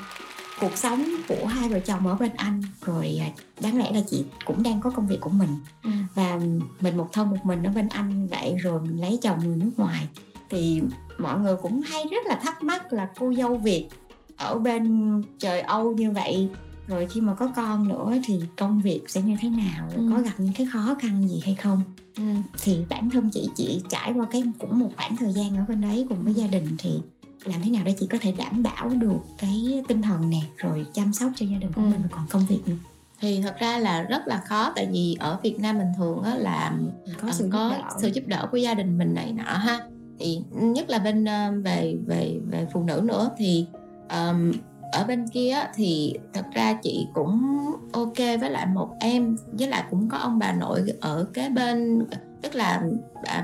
[0.61, 3.29] Cuộc sống của hai vợ chồng ở bên anh rồi à,
[3.61, 5.51] đáng lẽ là chị cũng đang có công việc của mình
[5.83, 5.91] ừ.
[6.15, 6.41] và
[6.81, 9.71] mình một thân một mình ở bên anh vậy rồi mình lấy chồng người nước
[9.77, 10.09] ngoài
[10.51, 10.83] thì
[11.19, 13.89] mọi người cũng hay rất là thắc mắc là cô dâu việt
[14.37, 16.49] ở bên trời âu như vậy
[16.87, 20.11] rồi khi mà có con nữa thì công việc sẽ như thế nào ừ.
[20.15, 21.83] có gặp những cái khó khăn gì hay không
[22.17, 22.23] ừ.
[22.63, 25.81] thì bản thân chị chị trải qua cái cũng một khoảng thời gian ở bên
[25.81, 26.91] đấy cùng với gia đình thì
[27.45, 30.87] làm thế nào để chị có thể đảm bảo được cái tinh thần nè rồi
[30.95, 31.87] chăm sóc cho gia đình của ừ.
[31.87, 32.77] mình còn công việc nữa
[33.21, 36.35] thì thật ra là rất là khó tại vì ở Việt Nam bình thường á
[36.35, 36.73] là
[37.21, 37.97] có ờ, sự có giúp đỡ.
[38.01, 39.81] sự giúp đỡ của gia đình mình này nọ ha
[40.19, 43.67] thì nhất là bên ờ, về về về phụ nữ nữa thì
[44.11, 44.53] um,
[44.93, 47.57] ở bên kia thì thật ra chị cũng
[47.93, 52.07] ok với lại một em với lại cũng có ông bà nội ở kế bên
[52.43, 52.83] tức là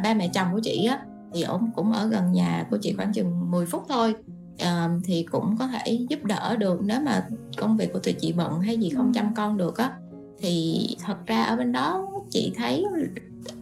[0.02, 1.00] ba mẹ chồng của chị á
[1.34, 4.14] thì ông cũng ở gần nhà của chị khoảng chừng 10 phút thôi.
[4.58, 8.32] À, thì cũng có thể giúp đỡ được nếu mà công việc của tụi chị
[8.32, 9.12] bận hay gì không ừ.
[9.14, 9.92] chăm con được á.
[10.38, 12.84] Thì thật ra ở bên đó chị thấy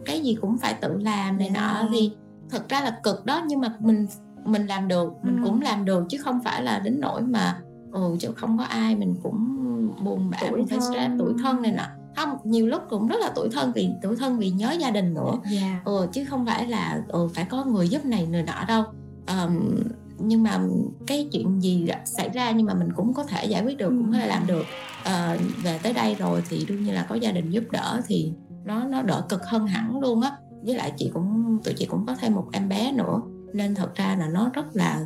[0.05, 1.87] cái gì cũng phải tự làm này nọ.
[1.91, 2.11] Thì
[2.49, 4.07] thật ra là cực đó nhưng mà mình
[4.45, 5.41] mình làm được mình ừ.
[5.43, 8.95] cũng làm được chứ không phải là đến nỗi mà ừ chứ không có ai
[8.95, 9.57] mình cũng
[10.03, 11.83] buồn bã mình phải stress tuổi thân này nọ
[12.15, 15.13] không nhiều lúc cũng rất là tuổi thân vì tuổi thân vì nhớ gia đình
[15.13, 15.63] nữa yeah.
[15.63, 15.81] Dạ.
[15.85, 18.83] ừ, chứ không phải là ừ, phải có người giúp này người nọ đâu
[19.27, 19.83] um,
[20.19, 20.59] nhưng mà
[21.07, 24.11] cái chuyện gì xảy ra nhưng mà mình cũng có thể giải quyết được cũng
[24.11, 24.65] có thể làm được
[25.01, 28.33] uh, về tới đây rồi thì đương nhiên là có gia đình giúp đỡ thì
[28.65, 30.31] nó nó đỡ cực hơn hẳn luôn á
[30.65, 33.21] với lại chị cũng tụi chị cũng có thêm một em bé nữa
[33.53, 35.05] nên thật ra là nó rất là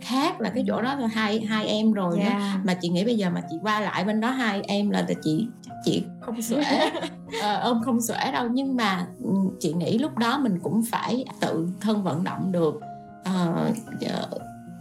[0.00, 2.32] khác là cái chỗ đó là hai hai em rồi yeah.
[2.32, 2.60] Đó.
[2.64, 5.46] mà chị nghĩ bây giờ mà chị qua lại bên đó hai em là chị
[5.84, 6.90] chị không xuể
[7.42, 11.24] ờ, ôm không xuể đâu nhưng mà ừ, chị nghĩ lúc đó mình cũng phải
[11.40, 12.80] tự thân vận động được
[13.28, 13.76] uh,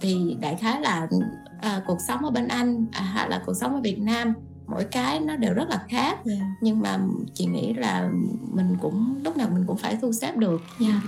[0.01, 1.07] thì đại khái là
[1.55, 4.33] uh, cuộc sống ở bên anh à, hay là cuộc sống ở việt nam
[4.67, 6.41] mỗi cái nó đều rất là khác yeah.
[6.61, 6.99] nhưng mà
[7.33, 8.09] chị nghĩ là
[8.53, 11.03] mình cũng lúc nào mình cũng phải thu xếp được yeah.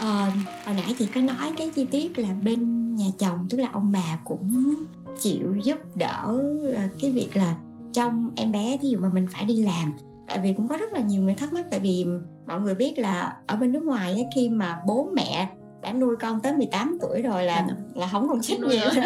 [0.00, 0.30] ờ,
[0.66, 3.92] hồi nãy chị có nói cái chi tiết là bên nhà chồng tức là ông
[3.92, 4.74] bà cũng
[5.22, 6.42] chịu giúp đỡ
[7.00, 7.54] cái việc là
[7.96, 9.92] trong em bé ví dụ mà mình phải đi làm.
[10.28, 12.06] Tại vì cũng có rất là nhiều người thắc mắc tại vì
[12.46, 15.48] mọi người biết là ở bên nước ngoài ấy, khi mà bố mẹ
[15.82, 19.04] đã nuôi con tới 18 tuổi rồi là là không còn trách nhiệm.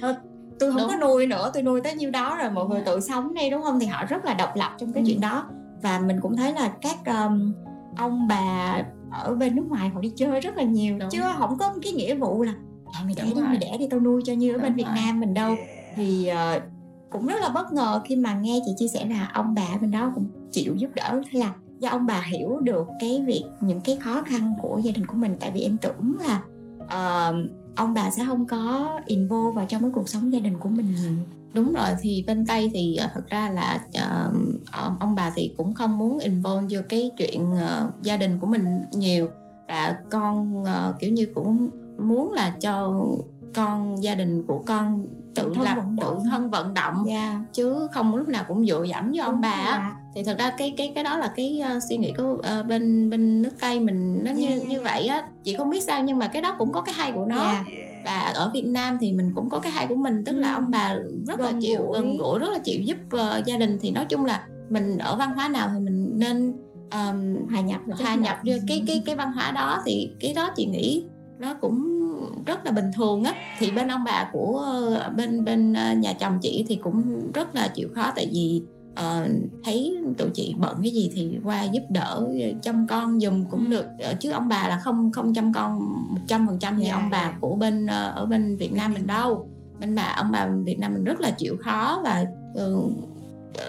[0.00, 0.12] nữa.
[0.58, 0.88] Tôi không đúng.
[0.88, 3.62] có nuôi nữa tôi nuôi tới nhiêu đó rồi mọi người tự sống đây đúng
[3.62, 3.80] không?
[3.80, 5.06] Thì họ rất là độc lập trong cái ừ.
[5.06, 5.44] chuyện đó.
[5.82, 7.52] Và mình cũng thấy là các um,
[7.96, 8.76] ông bà
[9.10, 10.98] ở bên nước ngoài họ đi chơi rất là nhiều.
[10.98, 11.10] Đúng.
[11.10, 12.52] chứ không có cái nghĩa vụ là
[13.04, 14.76] mày đẻ đi mày đẻ đi tao nuôi cho như ở đúng bên rồi.
[14.76, 15.56] Việt Nam mình đâu.
[15.96, 16.62] Thì uh,
[17.12, 19.90] cũng rất là bất ngờ khi mà nghe chị chia sẻ là ông bà bên
[19.90, 21.22] đó cũng chịu giúp đỡ.
[21.30, 24.92] Thế là do ông bà hiểu được cái việc những cái khó khăn của gia
[24.92, 25.36] đình của mình?
[25.40, 26.42] Tại vì em tưởng là
[26.84, 30.68] uh, ông bà sẽ không có involve vào trong cái cuộc sống gia đình của
[30.68, 31.12] mình nhiều.
[31.54, 35.74] Đúng rồi thì bên tây thì uh, thật ra là uh, ông bà thì cũng
[35.74, 39.28] không muốn involve vô cái chuyện uh, gia đình của mình nhiều.
[39.68, 43.04] Và con uh, kiểu như cũng muốn là cho
[43.54, 47.04] con gia đình của con tự thân làm tự thân vận động.
[47.08, 47.32] Yeah.
[47.32, 47.40] Dạ.
[47.52, 49.96] chứ không lúc nào cũng dựa dẫm với ông bà á.
[50.14, 53.10] thì thật ra cái cái cái đó là cái uh, suy nghĩ của uh, bên
[53.10, 54.68] bên nước tây mình nó yeah, như yeah.
[54.68, 55.22] như vậy á.
[55.44, 57.42] Chị không biết sao nhưng mà cái đó cũng có cái hay của nó.
[57.42, 57.66] Yeah.
[58.04, 60.70] và ở việt nam thì mình cũng có cái hay của mình tức là ông
[60.70, 60.94] bà
[61.26, 63.78] rất gần là chịu gần gũi rất là chịu giúp uh, gia đình.
[63.80, 66.52] Thì nói chung là mình ở văn hóa nào thì mình nên
[66.90, 69.82] um, hòa nhập hòa nhập vô cái cái cái văn hóa đó.
[69.86, 71.04] Thì cái đó chị nghĩ
[71.38, 71.91] nó cũng
[72.46, 73.34] rất là bình thường á.
[73.58, 74.66] Thì bên ông bà của
[75.16, 78.62] bên bên ờ, nhà chồng chị thì cũng rất là chịu khó tại vì
[78.92, 79.30] uh,
[79.64, 82.28] thấy tụi chị bận cái gì thì qua giúp đỡ
[82.62, 83.86] chăm con giùm cũng được.
[84.00, 85.78] Ờ, chứ ông bà là không không chăm con
[86.14, 87.34] một trăm phần trăm như yeah, ông bà yeah.
[87.40, 89.48] của bên uh, ở bên Việt Nam mình đâu.
[89.80, 92.24] Bên bà ông bà Việt Nam mình rất là chịu khó và
[92.54, 92.76] ừ,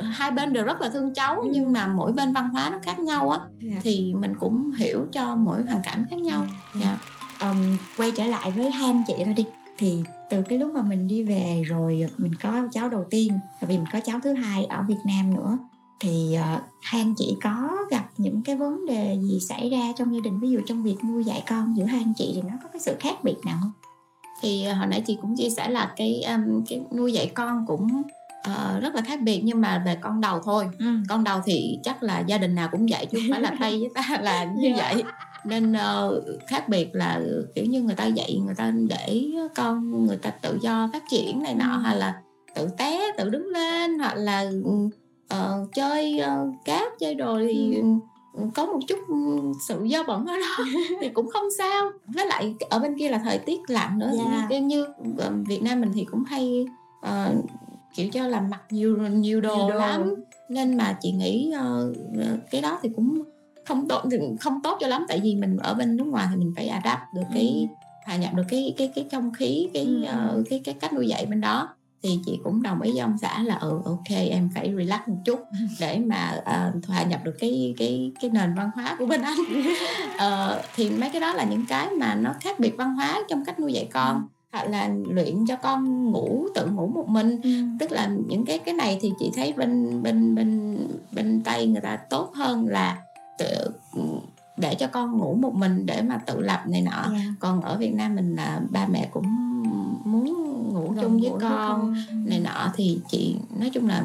[0.01, 1.47] hai bên đều rất là thương cháu Ừ.
[1.51, 3.39] nhưng mà mỗi bên văn hóa nó khác nhau á.
[3.61, 3.75] Dạ.
[3.83, 6.45] thì mình cũng hiểu cho mỗi hoàn cảnh khác nhau.
[6.81, 6.97] Dạ
[7.43, 9.45] Ờm, quay trở lại với hai anh chị thôi đi.
[9.77, 13.67] Thì từ cái lúc mà mình đi về rồi mình có cháu đầu tiên và
[13.67, 15.57] vì mình có cháu thứ hai ở Việt Nam nữa
[15.99, 20.15] thì ờ, hai anh chị có gặp những cái vấn đề gì xảy ra trong
[20.15, 20.39] gia đình?
[20.39, 22.79] Ví dụ trong việc nuôi dạy con giữa hai anh chị thì nó có cái
[22.79, 23.71] sự khác biệt nào không?
[24.41, 28.01] thì hồi nãy chị cũng chia sẻ là cái um, cái nuôi dạy con cũng
[28.43, 30.67] ờ, rất là khác biệt nhưng mà về con đầu thôi.
[31.09, 33.79] Con đầu thì chắc là gia đình nào cũng vậy chứ không phải là tây
[33.79, 34.93] với ta là như Dạ.
[34.93, 35.03] vậy
[35.45, 37.21] nên ờ, khác biệt là
[37.55, 39.25] kiểu như người ta dạy người ta để
[39.55, 42.21] con người ta tự do phát triển này nọ hay là
[42.55, 44.51] tự té tự đứng lên hoặc là
[45.27, 47.81] ờ, chơi ờ, cát chơi đồ thì
[48.55, 48.99] có một chút
[49.67, 50.63] sự dơ bẩn ở đó
[51.01, 54.47] thì cũng không sao với lại ở bên kia là thời tiết lạnh nữa Dạ.
[54.49, 54.85] như, như
[55.47, 56.65] Việt Nam mình thì cũng hay
[57.01, 57.33] ờ,
[57.95, 59.79] kiểu cho làm mặc nhiều nhiều đồ, Nhiều đồ.
[59.79, 60.15] lắm
[60.49, 61.93] nên mà chị nghĩ ờ,
[62.51, 63.23] cái đó thì cũng
[63.65, 64.03] không tốt
[64.39, 65.05] không tốt cho lắm.
[65.07, 67.69] Tại vì mình ở bên nước ngoài thì mình phải adapt được cái
[68.05, 70.03] hòa nhập được cái cái cái không khí cái Ừ.
[70.03, 71.69] ờ, cái cái cách nuôi dạy bên đó.
[72.03, 75.15] Thì chị cũng đồng ý với ông xã là ừ ok em phải relax một
[75.25, 75.39] chút
[75.79, 79.37] để mà ờ, hòa nhập được cái cái cái nền văn hóa của bên anh.
[80.17, 83.45] Ờ, thì mấy cái đó là những cái mà nó khác biệt văn hóa trong
[83.45, 84.27] cách nuôi dạy con.
[84.51, 87.41] Hoặc là luyện cho con ngủ tự ngủ một mình.
[87.79, 90.77] Tức là những cái cái này thì chị thấy bên bên bên
[91.11, 92.97] bên tây người ta tốt hơn là
[93.37, 93.67] tự,
[94.57, 97.19] để cho con ngủ một mình để mà tự lập này nọ Dạ.
[97.39, 99.25] còn ở Việt Nam mình là ba mẹ cũng
[100.05, 100.23] muốn
[100.73, 101.93] ngủ Gần chung với gũi con
[102.25, 104.03] này nọ thì chị nói chung là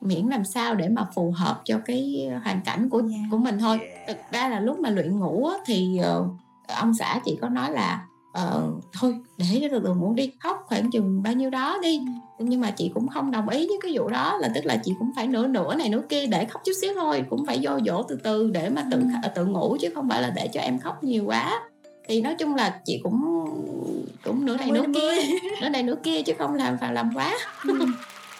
[0.00, 3.16] miễn làm sao để mà phù hợp cho cái hoàn cảnh của Dạ.
[3.30, 6.24] của mình thôi thực ra là lúc mà luyện ngủ á, thì ờ,
[6.68, 8.04] ông xã chị có nói là
[8.38, 10.30] ờ, thôi để cho từ từ ngủ đi.
[10.40, 12.00] Khóc khoảng chừng bao nhiêu đó đi.
[12.38, 14.92] Nhưng mà chị cũng không đồng ý với cái vụ đó là tức là chị
[14.98, 17.24] cũng phải nửa nửa này nửa kia để khóc chút xíu thôi.
[17.30, 19.02] Cũng phải vô dỗ từ từ để mà tự
[19.34, 21.60] tự ngủ chứ không phải là để cho em khóc nhiều quá.
[22.08, 23.44] Thì nói chung là chị cũng
[24.24, 25.22] cũng nửa này nửa kia
[25.62, 27.34] nửa này nửa kia chứ không làm phải làm quá.
[27.68, 27.86] Ừ.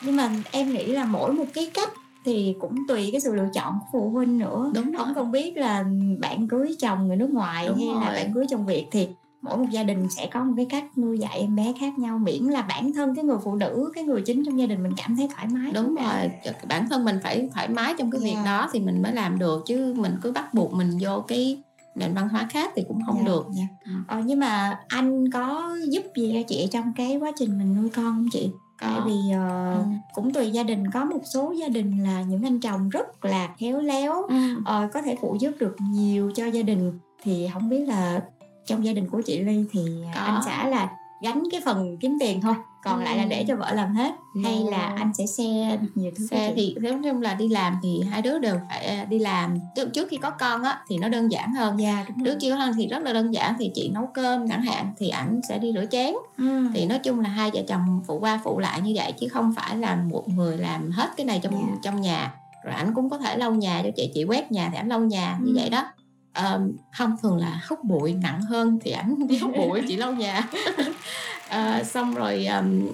[0.07, 1.91] nhưng mà em nghĩ là mỗi một cái cách
[2.25, 4.71] thì cũng tùy cái sự lựa chọn của phụ huynh nữa.
[4.75, 5.85] Đúng không không biết là
[6.19, 8.15] bạn cưới chồng người nước ngoài Đúng hay là rồi.
[8.15, 9.09] bạn cưới chồng việt thì
[9.43, 12.19] mỗi một gia đình sẽ có một cái cách nuôi dạy em bé khác nhau
[12.19, 14.93] miễn là bản thân cái người phụ nữ cái người chính trong gia đình mình
[14.97, 16.31] cảm thấy thoải mái đúng rồi
[16.69, 18.45] bản thân mình phải thoải mái trong cái việc Dạ.
[18.45, 21.63] đó thì mình mới làm được chứ mình cứ bắt buộc mình vô cái
[21.95, 23.65] nền văn hóa khác thì cũng không Dạ, được dạ.
[23.85, 23.91] Ừ.
[24.09, 27.89] ờ, nhưng mà anh có giúp gì cho chị trong cái quá trình mình nuôi
[27.91, 29.05] con không chị tại Có.
[29.07, 29.83] vì ờ, Ừ.
[30.15, 33.49] cũng tùy gia đình có một số gia đình là những anh chồng rất là
[33.59, 34.37] khéo léo Ừ.
[34.65, 38.21] ờ, có thể phụ giúp được nhiều cho gia đình thì không biết là
[38.69, 39.81] trong gia đình của chị Ly thì
[40.15, 40.21] Có.
[40.21, 40.91] anh xã là
[41.21, 43.05] gánh cái phần kiếm tiền thôi còn Ừ.
[43.05, 44.13] lại là để cho vợ làm hết
[44.45, 44.71] hay Ừ.
[44.71, 48.23] là anh sẽ xe nhiều thứ xe thì nếu như là đi làm thì hai
[48.23, 49.59] đứa đều phải à, đi làm
[49.95, 52.57] trước, khi có con á thì nó đơn giản hơn dạ đúng trước khi có
[52.57, 55.59] con thì rất là đơn giản thì chị nấu cơm chẳng hạn thì ảnh sẽ
[55.59, 56.67] đi rửa chén ừ.
[56.75, 59.53] thì nói chung là hai vợ chồng phụ qua phụ lại như vậy chứ không
[59.57, 61.77] phải là một người làm hết cái này trong Dạ.
[61.83, 64.77] trong nhà rồi ảnh cũng có thể lau nhà cho chị chị quét nhà thì
[64.79, 65.61] ảnh lau nhà như Ừ.
[65.61, 65.85] vậy đó
[66.39, 70.13] Ờm, không thường là hút bụi nặng hơn thì ảnh đi hút bụi chị lau
[70.13, 70.43] nhà
[71.51, 72.87] Ờ, xong rồi ờm,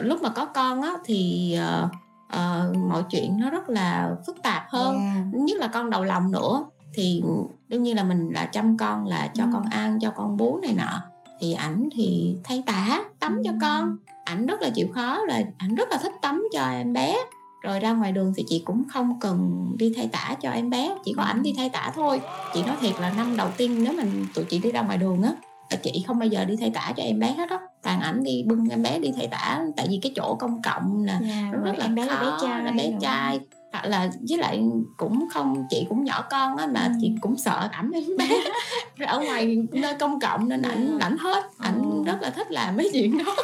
[0.00, 1.88] lúc mà có con á thì ờ,
[2.28, 4.96] ờ, mọi chuyện nó rất là phức tạp hơn
[5.32, 5.38] Dạ.
[5.38, 7.22] nhất là con đầu lòng nữa thì
[7.68, 9.50] đương nhiên là mình là chăm con là cho Ừ.
[9.52, 11.02] con ăn cho con bú này nọ
[11.40, 13.56] thì ảnh thì thay tả tắm cho Ừ.
[13.60, 17.16] con ảnh rất là chịu khó là ảnh rất là thích tắm cho em bé
[17.62, 20.94] rồi ra ngoài đường thì chị cũng không cần đi thay tả cho em bé
[21.04, 22.20] chỉ có ảnh đi thay tả thôi
[22.54, 25.22] chị nói thiệt là năm đầu tiên nếu mình tụi chị đi ra ngoài đường
[25.22, 25.30] á
[25.70, 28.24] là chị không bao giờ đi thay tả cho em bé hết á toàn ảnh
[28.24, 31.50] đi bưng em bé đi thay tả tại vì cái chỗ công cộng nè Dạ,
[31.52, 33.40] nó rồi rất là em bé là bé khó, trai là bé trai
[33.72, 34.62] hoặc là với lại
[34.96, 36.92] cũng không chị cũng nhỏ con á mà Ừ.
[37.00, 38.28] chị cũng sợ ẩm em bé
[39.06, 41.06] ở ngoài nơi công cộng nên ảnh Dạ.
[41.06, 42.02] ảnh hết ảnh Ồ.
[42.06, 43.34] rất là thích làm mấy chuyện đó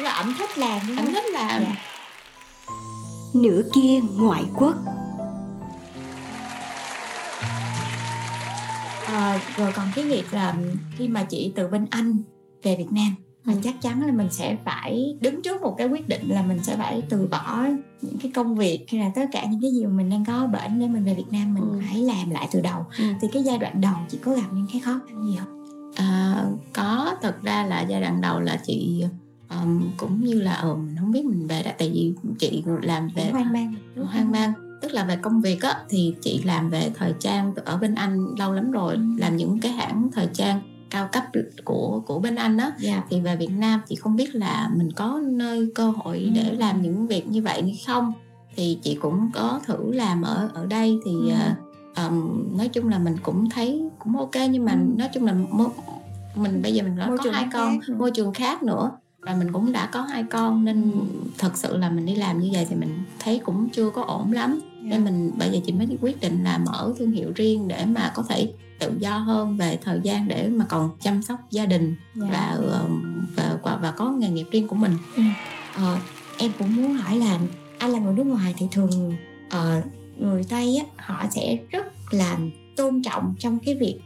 [0.00, 1.76] là ảnh thích làm ảnh thích làm Dạ.
[3.34, 4.74] Nửa kia ngoại quốc
[9.06, 10.54] Ờ, rồi còn cái việc là
[10.96, 12.16] khi mà chị từ bên Anh
[12.62, 13.14] về Việt Nam
[13.46, 13.52] Ừ.
[13.64, 16.76] chắc chắn là mình sẽ phải đứng trước một cái quyết định là mình sẽ
[16.76, 17.64] phải từ bỏ
[18.02, 20.32] những cái công việc hay là tất cả những cái gì mà mình đang có
[20.34, 21.80] ở bển để mình về Việt Nam mình Ừ.
[21.88, 23.04] phải làm lại từ đầu Ừ.
[23.20, 25.64] thì cái giai đoạn đầu chị có gặp những cái khó khăn gì không?
[25.96, 29.04] À, có thật ra là giai đoạn đầu là chị
[29.50, 33.08] um, cũng như là ừ, mình không biết mình về đã tại vì chị làm
[33.14, 33.74] về hoang mang
[34.06, 37.76] hoang mang tức là về công việc á thì chị làm về thời trang ở
[37.76, 39.00] bên Anh lâu lắm rồi Ừ.
[39.16, 41.24] làm những cái hãng thời trang cao cấp
[41.64, 44.92] của của bên anh á dạ thì về Việt Nam thì không biết là mình
[44.92, 46.30] có nơi cơ hội Ừ.
[46.34, 48.12] để làm những việc như vậy hay không
[48.56, 51.34] thì chị cũng có thử làm ở ở đây thì Ừ.
[51.94, 54.78] ờm, nói chung là mình cũng thấy cũng ok nhưng mà Ừ.
[54.98, 55.70] nói chung là mô-
[56.34, 58.90] mình bây giờ mình đã Môi có hai con khác môi trường khác nữa
[59.20, 60.98] và mình cũng đã có hai con nên Ừ.
[61.38, 64.32] thật sự là mình đi làm như vậy thì mình thấy cũng chưa có ổn
[64.32, 64.88] lắm Dạ.
[64.90, 68.12] nên mình bây giờ chị mới quyết định là mở thương hiệu riêng để mà
[68.14, 71.94] có thể tự do hơn về thời gian để mà còn chăm sóc gia đình
[72.14, 72.26] Dạ.
[72.32, 72.58] và,
[73.36, 74.92] và và và có nghề nghiệp riêng của mình
[75.74, 75.96] Ờ,
[76.38, 77.38] em cũng muốn hỏi là
[77.78, 79.16] anh là người nước ngoài thì thường
[79.50, 79.82] ờ,
[80.18, 82.38] người Tây á họ sẽ rất là
[82.76, 84.00] tôn trọng trong cái việc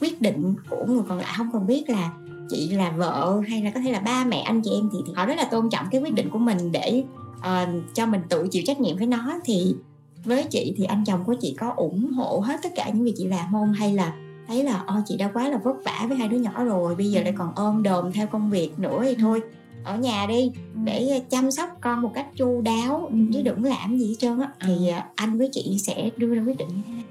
[0.00, 2.10] quyết định của người còn lại không cần biết là
[2.50, 5.12] chị là vợ hay là có thể là ba mẹ anh chị em thì, thì
[5.16, 7.04] họ rất là tôn trọng cái quyết định của mình để
[7.42, 9.40] ờ, cho mình tự chịu trách nhiệm với nó.
[9.44, 9.74] Thì
[10.24, 13.14] với chị thì anh chồng của chị có ủng hộ hết tất cả những việc
[13.16, 13.72] chị làm không?
[13.72, 14.12] Hay là
[14.48, 17.10] thấy là ôi chị đã quá là vất vả với hai đứa nhỏ rồi bây
[17.10, 19.40] giờ lại còn ôm đồm theo công việc nữa thì thôi
[19.84, 20.50] ở nhà đi
[20.84, 23.16] để chăm sóc con một cách chu đáo Ừ.
[23.32, 24.48] chứ đừng làm gì hết trơn á.
[24.60, 26.68] Thì à, anh với chị sẽ đưa ra quyết định.
[26.68, 27.02] như thế nào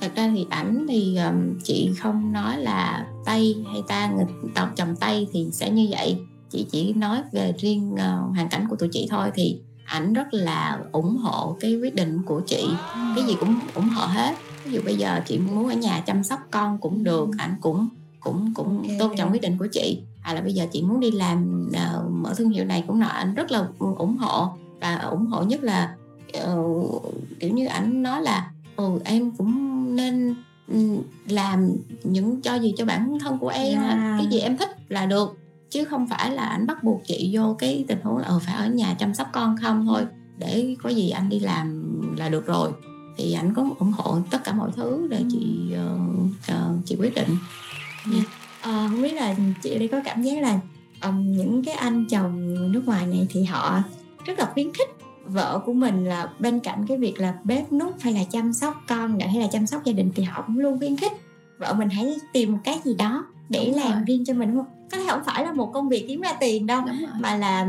[0.00, 4.24] thật ra thì ảnh thì ờm, chị không nói là tây hay ta người
[4.54, 6.18] tộc chồng tây thì sẽ như vậy.
[6.50, 9.30] Chị chỉ nói về riêng ờ, hoàn cảnh của tụi chị thôi.
[9.34, 12.68] Thì ảnh rất là ủng hộ cái quyết định của chị.
[13.14, 14.34] Cái gì cũng ủng hộ hết.
[14.64, 17.88] Ví dụ bây giờ chị muốn ở nhà chăm sóc con cũng được ảnh cũng
[18.20, 18.98] cũng cũng Ok.
[18.98, 20.02] tôn trọng quyết định của chị.
[20.22, 23.06] À là bây giờ chị muốn đi làm ờ, mở thương hiệu này cũng nọ
[23.06, 24.48] ảnh rất là ủng hộ.
[24.80, 25.94] Và ủng hộ nhất là
[26.32, 26.58] ờ,
[27.40, 28.50] kiểu như ảnh nói là
[28.80, 30.34] ừ em cũng nên
[30.68, 30.96] ừ,
[31.28, 31.68] làm
[32.04, 33.98] những cho gì cho bản thân của em Yeah.
[34.18, 35.38] cái gì em thích là được
[35.70, 38.54] chứ không phải là ảnh bắt buộc chị vô cái tình huống là ờ phải
[38.54, 40.02] ở nhà chăm sóc con không thôi
[40.38, 42.70] để có gì anh đi làm là được rồi.
[43.16, 45.98] Thì ảnh có ủng hộ tất cả mọi thứ để chị ờ,
[46.48, 47.36] ờ, chị quyết định.
[48.62, 50.60] Ờ, không biết là chị đây có cảm giác là
[51.00, 53.82] ừm, những cái anh chồng nước ngoài này thì họ
[54.24, 54.88] rất là khuyến khích
[55.32, 58.74] vợ của mình là bên cạnh cái việc là bếp nút hay là chăm sóc
[58.88, 61.12] con nữa hay là chăm sóc gia đình thì họ cũng luôn khuyến khích
[61.58, 64.02] vợ mình hãy tìm một cái gì đó để Đúng làm rồi.
[64.06, 64.74] riêng cho mình đúng không?
[64.90, 66.82] Có thể không phải là một công việc kiếm ra tiền đâu
[67.20, 67.66] mà là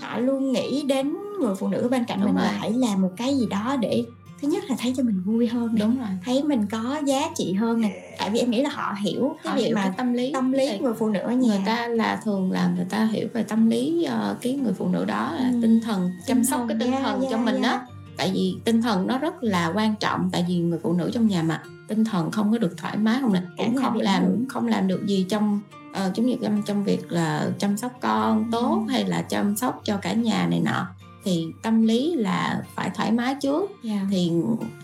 [0.00, 2.58] họ luôn nghĩ đến người phụ nữ bên cạnh Đúng mình là rồi.
[2.60, 4.04] hãy làm một cái gì đó để
[4.42, 7.52] thứ nhất là thấy cho mình vui hơn đúng rồi thấy mình có giá trị
[7.52, 9.92] hơn nè tại vì em nghĩ là họ hiểu cái họ việc hiểu mà cái
[9.96, 12.86] tâm lý tâm lý người phụ nữ ở nhà người ta là thường là người
[12.90, 15.58] ta hiểu về tâm lý ờ, cái người phụ nữ đó là Ừ.
[15.62, 17.64] tinh thần chăm sóc cái tinh Yeah, thần yeah, cho mình yeah.
[17.80, 17.86] đó
[18.16, 21.26] tại vì tinh thần nó rất là quan trọng tại vì người phụ nữ trong
[21.26, 24.44] nhà mà tinh thần không có được thoải mái không nè cũng không làm hưởng.
[24.48, 25.60] không làm được gì trong
[25.92, 28.92] ờ, giống như trong, trong việc là chăm sóc con tốt Ừ.
[28.92, 30.86] hay là chăm sóc cho cả nhà này nọ
[31.24, 34.06] thì tâm lý là phải thoải mái trước Dạ.
[34.10, 34.32] thì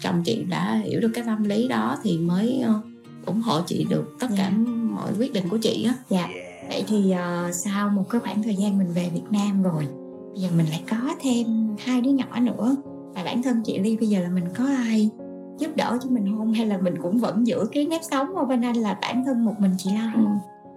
[0.03, 2.81] chồng chị đã hiểu được cái tâm lý đó thì mới ờ,
[3.27, 4.59] ủng hộ chị được tất cả Dạ.
[4.91, 6.29] mọi quyết định của chị á Dạ.
[6.69, 9.87] Vậy thì ờ, sau một cái khoảng thời gian mình về Việt Nam rồi
[10.33, 11.47] Bây giờ mình lại có thêm
[11.85, 12.77] hai đứa nhỏ nữa
[13.15, 15.11] Và bản thân chị Ly bây giờ là mình có ai
[15.59, 18.45] giúp đỡ cho mình không Hay là mình cũng vẫn giữ cái nếp sống ở
[18.45, 20.21] bên anh là bản thân một mình chị lo Ừ.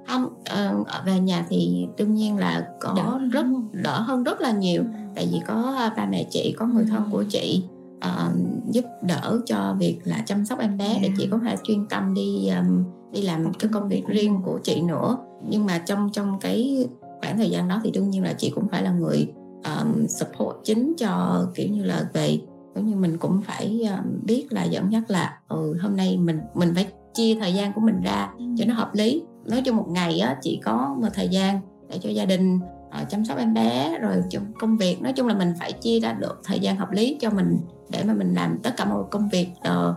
[0.10, 4.42] không ờ, ở về nhà thì đương nhiên là có Đỡ rất đỡ hơn rất
[4.42, 4.84] là nhiều.
[5.16, 7.10] Tại vì có ờ, ba mẹ chị có người thân Ừ.
[7.12, 7.64] của chị
[8.02, 8.32] ờ,
[8.72, 11.14] giúp đỡ cho việc là chăm sóc em bé để Yeah.
[11.18, 12.84] chị có thể chuyên tâm đi ừm,
[13.14, 15.18] đi làm cái công việc riêng của chị nữa.
[15.50, 16.88] Nhưng mà trong trong cái
[17.22, 19.28] khoảng thời gian đó thì đương nhiên là chị cũng phải là người
[19.64, 22.40] ừm, support chính cho kiểu như là về
[22.76, 26.40] giống như mình cũng phải ừm, biết là dẫn dắt là ừ hôm nay mình
[26.56, 29.86] mình phải chia thời gian của mình ra cho nó hợp lý nói chung một
[29.90, 31.60] ngày á chị có một thời gian
[31.90, 32.60] để cho gia đình
[32.92, 35.02] ờ, chăm sóc em bé rồi trong công việc.
[35.02, 37.58] Nói chung là mình phải chia ra được thời gian hợp lý cho mình
[37.90, 39.96] để mà mình làm tất cả mọi công việc ờ,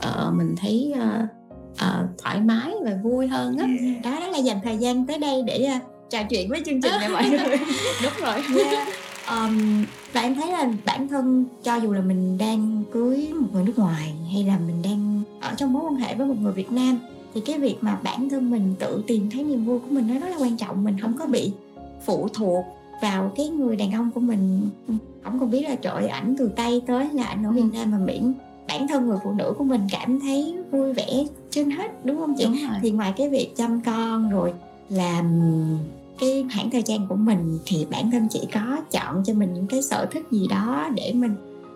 [0.00, 1.26] ờ, mình thấy ờ,
[1.78, 3.66] ờ, thoải mái và vui hơn á.
[4.04, 5.78] Đó, đó là dành thời gian tới đây để ờ,
[6.10, 7.56] trò chuyện với chương trình này mọi người.
[8.02, 8.42] Đúng rồi.
[8.64, 8.88] Yeah.
[9.28, 13.64] um, và em thấy là bản thân cho dù là mình đang cưới một người
[13.64, 16.72] nước ngoài hay là mình đang ở trong mối quan hệ với một người Việt
[16.72, 16.98] Nam
[17.34, 20.18] thì cái việc mà bản thân mình tự tìm thấy niềm vui của mình nó
[20.18, 20.84] rất là quan trọng.
[20.84, 21.52] Mình không có bị
[22.06, 22.64] phụ thuộc
[23.02, 24.60] vào cái người đàn ông của mình.
[25.22, 27.98] Không còn biết là trời ảnh từ tây tới là ảnh ở Việt Nam mà
[27.98, 28.32] miễn
[28.68, 32.34] bản thân người phụ nữ của mình cảm thấy vui vẻ trên hết đúng không
[32.38, 32.44] chị?
[32.44, 32.78] Đúng rồi.
[32.82, 34.52] Thì ngoài cái việc chăm con rồi
[34.88, 35.40] làm
[36.20, 39.66] cái khoảng thời gian của mình thì bản thân chị có chọn cho mình những
[39.66, 41.34] cái sở thích gì đó để mình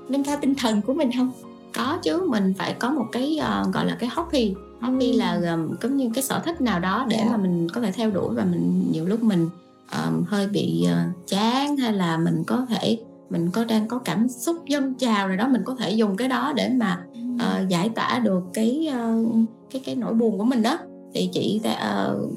[0.08, 1.30] nâng cao tinh thần của mình không?
[1.74, 5.74] Có chứ mình phải có một cái ờ, gọi là cái hobby hobby là um,
[5.82, 7.30] giống như cái sở thích nào đó để Dạ.
[7.30, 9.48] mà mình có thể theo đuổi và mình nhiều lúc mình
[9.92, 12.98] um, hơi bị ờ, chán hay là mình có thể
[13.30, 16.28] mình có đang có cảm xúc dâng trào rồi đó mình có thể dùng cái
[16.28, 17.00] đó để mà
[17.38, 19.24] ờ, giải tỏa được cái ờ,
[19.70, 20.78] cái cái nỗi buồn của mình đó.
[21.14, 22.30] Thì chị uh,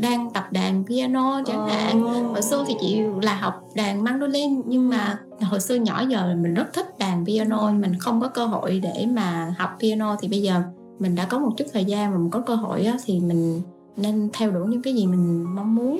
[0.00, 2.02] đang tập đàn piano chẳng hạn.
[2.02, 6.54] Hồi xưa thì chị là học đàn mandolin nhưng mà hồi xưa nhỏ giờ mình
[6.54, 10.16] rất thích đàn piano mình không có cơ hội để mà học piano.
[10.20, 10.62] Thì bây giờ
[11.00, 13.62] mình đã có một chút thời gian mà mình có cơ hội á, thì mình
[13.96, 15.98] nên theo đuổi những cái gì mình mong muốn.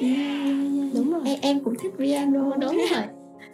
[0.94, 1.22] Đúng rồi.
[1.24, 3.02] Em, em cũng thích piano đúng rồi.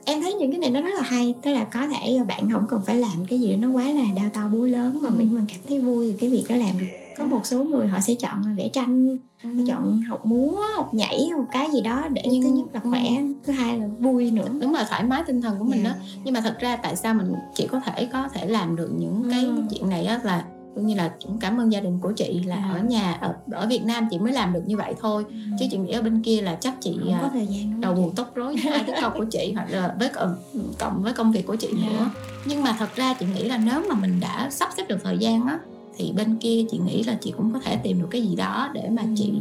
[0.05, 2.66] Em thấy những cái này nó rất là hay tức là có thể bạn không
[2.68, 5.44] cần phải làm cái gì nó quá là đau to búa lớn mà mình mình
[5.49, 6.86] cảm thấy vui cái việc đó làm được.
[7.18, 9.51] Có một số người họ sẽ chọn vẽ tranh ừ.
[9.68, 13.03] chọn học múa học nhảy một cái gì đó để Nhưng, thứ nhất là khỏe
[13.18, 13.32] ừ.
[13.44, 14.49] thứ hai là vui nữa.
[14.61, 15.97] Đúng là thoải mái tinh thần của mình yeah.
[15.97, 18.90] đó nhưng mà thật ra tại sao mình chỉ có thể có thể làm được
[18.99, 19.62] những cái ừ.
[19.70, 20.44] chuyện này á là
[20.77, 22.72] cũng như là cũng cảm ơn gia đình của chị là à.
[22.74, 25.35] ở nhà ở, ở Việt Nam chị mới làm được như vậy thôi ừ.
[25.59, 27.95] chứ chị nghĩ ở bên kia là chắc chị không có à, thời gian đầu
[27.95, 30.11] buồn tóc rối hai đứa con của chị hoặc là với
[30.79, 31.93] cộng với công việc của chị yeah.
[31.93, 32.11] nữa
[32.45, 35.18] nhưng mà thật ra chị nghĩ là nếu mà mình đã sắp xếp được thời
[35.18, 35.59] gian á
[35.97, 38.70] thì bên kia chị nghĩ là chị cũng có thể tìm được cái gì đó
[38.74, 39.09] để mà ừ.
[39.16, 39.33] chị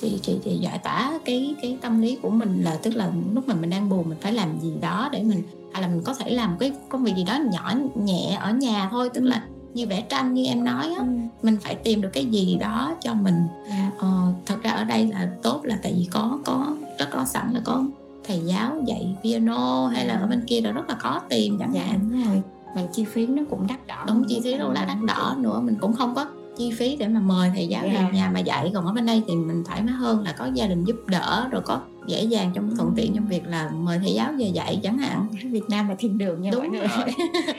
[0.00, 3.48] chị chị chị giải tỏa cái cái tâm lý của mình là tức là lúc
[3.48, 6.14] mà mình đang buồn mình phải làm gì đó để mình hay là mình có
[6.14, 9.42] thể làm cái công việc gì đó nhỏ nhẹ ở nhà thôi tức là
[9.74, 11.06] như vẽ tranh như em nói á ừ.
[11.42, 13.46] mình phải tìm được cái gì đó cho mình.
[13.68, 13.92] Yeah.
[13.98, 17.50] ờ, thật ra ở đây là tốt là tại vì có có rất có sẵn
[17.54, 17.84] là có
[18.24, 21.70] thầy giáo dạy piano hay là ở bên kia là rất là khó tìm chẳng
[21.74, 21.98] dạ, hạn.
[22.00, 22.42] đúng rồi.
[22.76, 25.60] Mà chi phí nó cũng đắt đỏ đúng chi phí đâu là đắt đỏ nữa
[25.60, 27.96] mình cũng không có chi phí để mà mời thầy giáo yeah.
[27.96, 28.70] về nhà mà dạy.
[28.74, 31.48] Còn ở bên đây thì mình thoải mái hơn là có gia đình giúp đỡ
[31.50, 34.80] rồi có dễ dàng trong thuận tiện trong việc là mời thầy giáo về dạy
[34.82, 35.26] chẳng hạn.
[35.44, 36.88] Việt Nam là thiên đường nha đúng mọi người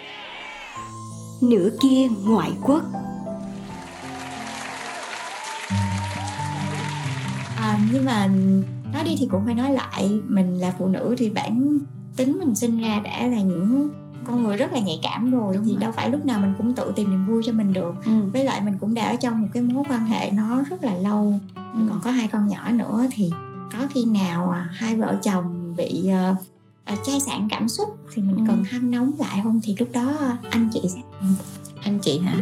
[1.41, 2.83] nửa kia ngoại quốc
[7.57, 8.27] à, nhưng mà
[8.93, 11.79] nói đi thì cũng phải nói lại mình là phụ nữ thì bản
[12.15, 13.89] tính mình sinh ra đã là những
[14.23, 15.79] con người rất là nhạy cảm rồi Đúng thì rồi.
[15.81, 18.11] đâu phải lúc nào mình cũng tự tìm niềm vui cho mình được ừ.
[18.33, 20.93] với lại mình cũng đã ở trong một cái mối quan hệ nó rất là
[20.95, 21.81] lâu ừ.
[21.89, 23.31] còn có hai con nhỏ nữa thì
[23.73, 26.37] có khi nào à, hai vợ chồng bị uh,
[27.05, 28.43] chai sạn cảm xúc thì mình ừ.
[28.47, 29.59] cần hâm nóng lại không?
[29.63, 30.13] Thì lúc đó
[30.49, 31.01] anh chị sẽ
[31.83, 32.35] anh chị hả?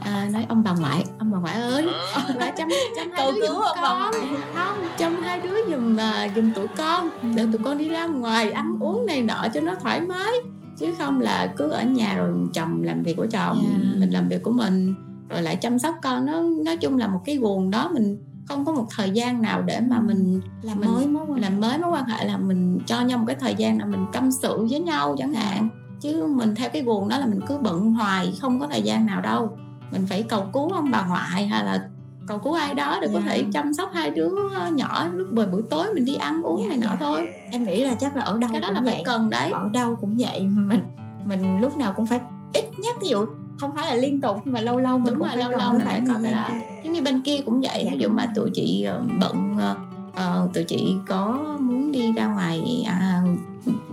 [0.00, 1.86] À, nói ông bà ngoại ông bà ngoại ơi.
[2.40, 4.12] Bà chăm chăm hai đứa giùm con.
[4.54, 7.28] không chăm hai đứa giùm uh, giùm tụi con ừ.
[7.34, 10.32] để tụi con đi ra ngoài ăn uống này nọ cho nó thoải mái.
[10.78, 13.96] Chứ không là cứ ở nhà rồi chồng làm việc của chồng yeah.
[13.96, 14.94] mình làm việc của mình
[15.28, 16.26] rồi lại chăm sóc con.
[16.26, 19.62] Nó nói chung là một cái guồng đó mình không có một thời gian nào
[19.62, 22.78] để mà mình làm mình, mới mối quan làm mới mối quan hệ là mình
[22.86, 25.68] cho nhau một cái thời gian là mình tâm sự với nhau chẳng hạn
[26.00, 29.06] chứ mình theo cái guồng đó là mình cứ bận hoài không có thời gian
[29.06, 29.58] nào đâu
[29.92, 31.88] mình phải cầu cứu ông bà ngoại hay là
[32.26, 33.14] cầu cứu ai đó để yeah.
[33.14, 34.30] có thể chăm sóc hai đứa
[34.72, 37.00] nhỏ lúc buổi buổi tối mình đi ăn uống yeah, này nọ yeah.
[37.00, 38.94] Thôi em nghĩ là chắc là ở đâu cái đó cũng là vậy.
[38.94, 40.80] phải cần đấy ở đâu cũng vậy mình
[41.24, 42.20] mình lúc nào cũng phải
[42.52, 43.26] ít nhất ví dụ
[43.60, 45.82] không phải là liên tục nhưng mà lâu lâu mình cũng rồi lâu lâu mình
[45.84, 46.48] phải có cái đó
[46.84, 50.64] giống như bên kia cũng vậy ví dụ mà tụi chị ờ, bận uh, tụi
[50.64, 53.22] chị có muốn đi ra ngoài à,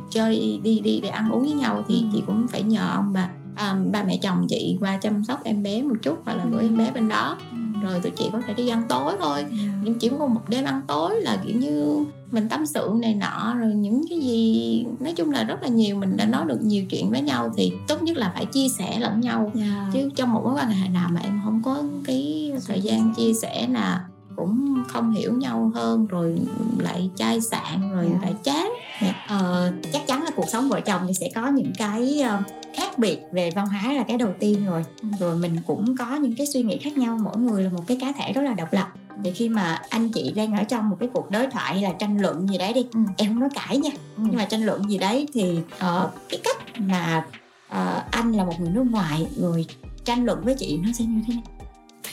[0.10, 2.08] chơi đi đi để ăn uống với nhau thì ừ.
[2.14, 5.64] chị cũng phải nhờ ông bà à, ba mẹ chồng chị qua chăm sóc em
[5.64, 7.58] bé một chút hoặc là gửi em bé bên đó ừ.
[7.84, 9.58] Rồi tụi chị có thể đi ăn tối thôi ừ.
[9.84, 13.56] nhưng chỉ có một đêm ăn tối là kiểu như mình tâm sự này nọ
[13.60, 16.86] rồi những cái gì nói chung là rất là nhiều mình đã nói được nhiều
[16.90, 19.68] chuyện với nhau thì tốt nhất là phải chia sẻ lẫn nhau yeah.
[19.68, 19.90] Dạ.
[19.94, 23.34] chứ trong một mối quan hệ nào mà em không có cái thời gian chia
[23.34, 24.06] sẻ là
[24.36, 26.40] cũng không hiểu nhau hơn rồi
[26.78, 28.16] lại chai sạn rồi yeah.
[28.22, 28.28] Dạ.
[28.28, 28.74] lại chán.
[29.02, 29.26] Dạ.
[29.28, 32.98] ờ, chắc chắn là cuộc sống vợ chồng thì sẽ có những cái uh, khác
[32.98, 34.84] biệt về văn hóa là cái đầu tiên rồi
[35.20, 37.98] rồi mình cũng có những cái suy nghĩ khác nhau mỗi người là một cái
[38.02, 38.88] cá thể rất là độc lập
[39.24, 41.92] thì khi mà anh chị đang ở trong một cái cuộc đối thoại hay là
[42.00, 43.00] tranh luận gì đấy đi ừ.
[43.18, 44.24] em không nói cãi nha ừ.
[44.26, 47.26] nhưng mà tranh luận gì đấy thì uh, cái cách mà
[47.70, 49.66] uh, anh là một người nước ngoài rồi
[50.06, 51.44] tranh luận với chị nó sẽ như thế nào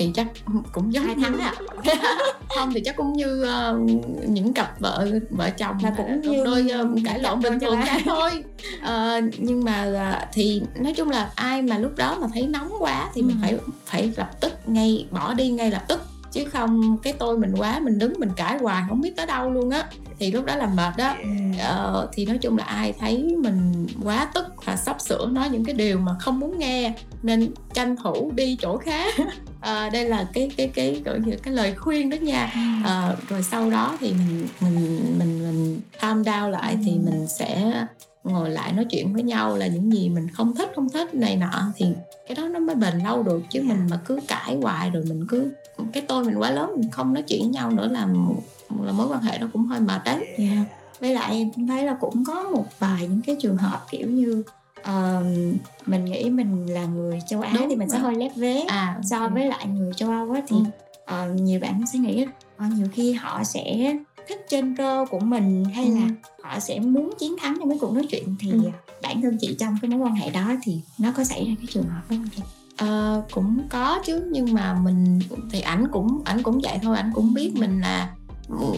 [0.00, 0.26] thì chắc
[0.72, 1.54] cũng giống hai tháng à?
[2.56, 3.80] Không thì chắc cũng như uh,
[4.28, 7.98] những cặp vợ vợ chồng là cũng như đôi uh, cãi lộn bình thường ra
[8.04, 8.30] thôi.
[8.78, 12.72] Uh, nhưng mà uh, thì nói chung là ai mà lúc đó mà thấy nóng
[12.78, 13.26] quá thì ừ.
[13.26, 16.00] mình phải phải lập tức ngay bỏ đi ngay lập tức.
[16.32, 19.50] Chứ không cái tôi mình quá mình đứng mình cãi hoài không biết tới đâu
[19.50, 19.84] luôn á.
[20.18, 21.14] Thì lúc đó là mệt đó
[21.58, 25.64] ờ, thì nói chung là ai thấy mình quá tức và sắp sửa nói những
[25.64, 26.92] cái điều mà không muốn nghe
[27.22, 29.14] nên tranh thủ đi chỗ khác
[29.60, 32.52] à, đây là cái cái cái gọi như cái lời khuyên đó nha.
[32.84, 37.72] À, rồi sau đó thì mình mình mình mình calm down lại thì mình sẽ
[38.24, 41.36] ngồi lại nói chuyện với nhau là những gì mình không thích không thích này
[41.36, 41.86] nọ thì
[42.28, 45.26] cái đó nó mới bền lâu được chứ mình mà cứ cãi hoài rồi mình
[45.28, 45.52] cứ
[45.92, 48.06] cái tôi mình quá lớn mình không nói chuyện với nhau nữa là
[48.82, 50.26] là mối quan hệ nó cũng hơi mệt đấy.
[50.36, 50.66] Yeah.
[51.00, 54.42] Với lại em thấy là cũng có một vài những cái trường hợp kiểu như
[54.80, 55.26] uh,
[55.86, 57.98] mình nghĩ mình là người châu Á Đúng thì mình rồi.
[57.98, 60.62] sẽ hơi lép vế à, so với lại người châu Âu á thì ừ.
[61.04, 62.24] ờ, nhiều bạn sẽ nghĩ
[62.56, 63.94] ờ, nhiều khi họ sẽ
[64.28, 65.94] thích trên cơ của mình hay Ừ.
[65.94, 66.08] là
[66.42, 68.58] họ sẽ muốn chiến thắng trong cái cuộc nói chuyện thì Ừ.
[69.02, 71.66] bản thân chị trong cái mối quan hệ đó thì nó có xảy ra cái
[71.70, 72.42] trường hợp không chị?
[72.76, 75.18] Ờ, cũng có chứ nhưng mà mình
[75.50, 78.10] thì ảnh cũng ảnh cũng vậy thôi ảnh cũng biết mình là
[78.48, 78.72] ừ,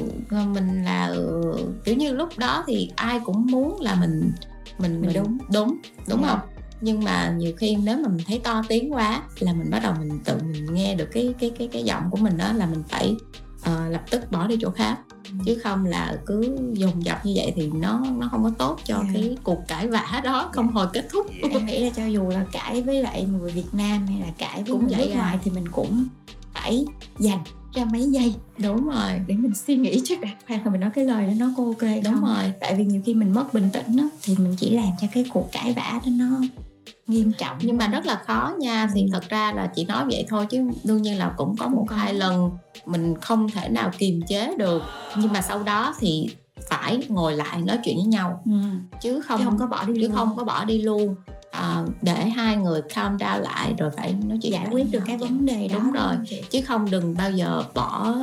[0.55, 1.42] mình là ừ,
[1.84, 4.32] kiểu như lúc đó thì ai cũng muốn là mình
[4.78, 5.38] mình Mình đúng.
[5.52, 5.76] đúng
[6.08, 6.28] đúng Dạ.
[6.28, 6.40] không
[6.80, 9.94] nhưng mà nhiều khi nếu mà mình thấy to tiếng quá là mình bắt đầu
[9.98, 12.82] mình tự mình nghe được cái cái cái cái giọng của mình đó là mình
[12.88, 13.16] phải
[13.62, 14.98] ờ, lập tức bỏ đi chỗ khác
[15.46, 18.94] chứ không là cứ dồn dập như vậy thì nó nó không có tốt cho
[19.06, 19.10] Dạ.
[19.14, 22.44] cái cuộc cãi vã đó không hồi kết thúc em nghĩ là cho dù là
[22.52, 25.16] cãi với lại người Việt Nam hay là cãi với Cũng người nước à.
[25.16, 26.04] ngoài thì mình cũng
[26.54, 26.84] phải
[27.18, 27.38] dành
[27.74, 28.34] ra mấy giây.
[28.58, 29.20] Đúng rồi.
[29.26, 30.28] Để mình suy nghĩ trước đã.
[30.46, 32.24] Khoan là mình nói cái lời đó nó có ok đúng không?
[32.24, 32.52] rồi.
[32.60, 35.24] Tại vì nhiều khi mình mất bình tĩnh đó, thì mình chỉ làm cho cái
[35.32, 36.40] cuộc cãi vã đó nó
[37.06, 37.56] nghiêm trọng.
[37.60, 38.88] Nhưng mà rất là khó nha.
[38.94, 41.86] Thì thật ra là chị nói vậy thôi chứ đương nhiên là cũng có một
[41.90, 42.50] hai lần
[42.86, 44.82] mình không thể nào kiềm chế được.
[45.16, 46.28] Nhưng mà sau đó thì
[46.68, 48.52] phải ngồi lại nói chuyện với nhau ừ.
[49.02, 50.12] chứ không chứ không có bỏ đi chứ luôn.
[50.16, 51.14] không có bỏ đi luôn
[51.52, 55.16] à, để hai người calm down lại rồi phải nói chuyện giải quyết được cái
[55.16, 56.14] vấn đề đó Đúng rồi.
[56.50, 58.14] chứ không đừng bao giờ bỏ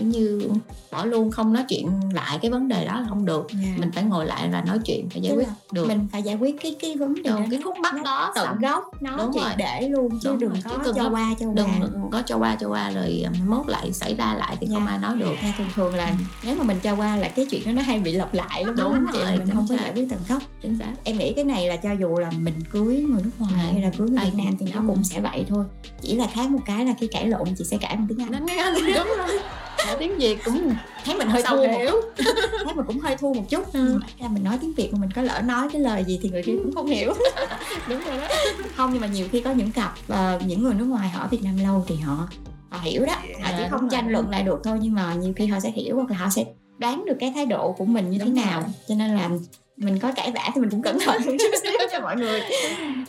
[0.00, 0.48] như
[0.92, 3.68] bỏ luôn không nói chuyện lại cái vấn đề đó là không được Dạ.
[3.78, 6.56] mình phải ngồi lại và nói chuyện phải giải quyết được mình phải giải quyết
[6.62, 9.50] cái cái vấn đề đó cái khúc mắc đó tận gốc nó Đúng rồi.
[9.56, 12.36] để luôn chứ Đúng đừng rồi, có đừng cho qua cho đừng qua có cho
[12.36, 14.90] qua cho qua rồi mốt lại xảy ra lại thì không Dạ.
[14.92, 16.12] ai nói được Nha, thường thường là
[16.44, 18.74] nếu mà mình cho qua là cái chuyện đó nó hay bị lặp lại lắm
[18.78, 19.82] Đúng không chị rồi, mình không có xác.
[19.82, 20.92] giải quyết tận gốc chính xác.
[21.04, 23.72] Em nghĩ cái này là cho dù là mình cưới người nước ngoài Ừ.
[23.72, 25.64] hay là cưới người Việt Nam thì nó cũng- cũng sẽ vậy thôi.
[26.02, 28.46] Chỉ là khác một cái là khi cãi lộn chị sẽ cãi bằng tiếng Anh.
[28.94, 29.38] Đúng rồi.
[29.86, 31.90] Cả tiếng việt cũng thấy mình hơi sao thua một hiểu?
[32.64, 33.72] Thấy mình cũng hơi thua một chút.
[33.72, 33.92] Ừ.
[33.92, 34.00] ừ.
[34.20, 36.42] là mình nói tiếng Việt mà mình có lỡ nói cái lời gì thì người
[36.42, 37.12] kia cũng không hiểu.
[37.88, 38.28] Đúng rồi đó.
[38.76, 41.28] Không nhưng mà nhiều khi có những cặp ờ, những người nước ngoài họ ở
[41.30, 42.28] Việt Nam lâu thì họ
[42.70, 43.12] họ hiểu đó.
[43.42, 45.70] Họ chỉ không đúng tranh luận lại được thôi nhưng mà nhiều khi họ sẽ
[45.70, 46.44] hiểu hoặc là họ sẽ
[46.80, 48.70] đoán được cái thái độ của mình như Đúng thế nào rồi.
[48.88, 49.30] cho nên là
[49.76, 52.40] mình có cãi vã thì mình cũng cẩn thận một chút xíu cho mọi người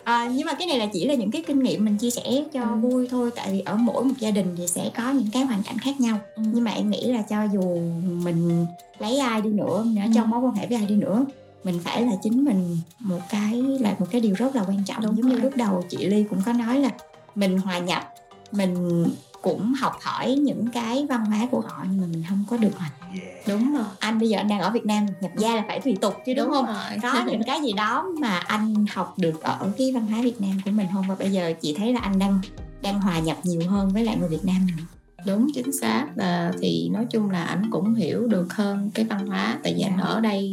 [0.03, 2.23] à, nhưng mà cái này là chỉ là những cái kinh nghiệm mình chia sẻ
[2.53, 2.75] cho Ừ.
[2.75, 5.63] vui thôi tại vì ở mỗi một gia đình thì sẽ có những cái hoàn
[5.63, 6.41] cảnh khác nhau Ừ.
[6.53, 7.81] nhưng mà em nghĩ là cho dù
[8.23, 8.65] mình
[8.99, 10.11] lấy ai đi nữa ở Ừ.
[10.15, 11.25] trong mối quan hệ với ai đi nữa
[11.63, 15.01] mình phải là chính mình một cái là một cái điều rất là quan trọng
[15.05, 15.41] Đúng giống như rồi.
[15.43, 16.89] lúc đầu chị ly cũng có nói là
[17.35, 18.13] mình hòa nhập
[18.51, 19.05] mình
[19.41, 22.69] cũng học hỏi những cái văn hóa của họ nhưng mà mình không có được
[22.77, 23.83] hòa nhập đúng rồi.
[23.99, 26.33] Anh bây giờ anh đang ở Việt Nam nhập gia là phải tùy tục chứ
[26.33, 26.65] đúng, không?
[26.65, 26.99] rồi.
[27.01, 30.51] có những cái gì đó mà anh học được ở cái văn hóa Việt Nam
[30.65, 31.05] của mình không?
[31.09, 32.39] Và bây giờ chị thấy là anh đang
[32.81, 34.83] đang hòa nhập nhiều hơn với lại người Việt Nam nữa.
[35.25, 36.05] Đúng chính xác.
[36.15, 39.81] Và thì nói chung là ảnh cũng hiểu được hơn cái văn hóa tại vì
[39.81, 40.03] anh Dạ.
[40.05, 40.51] ở đây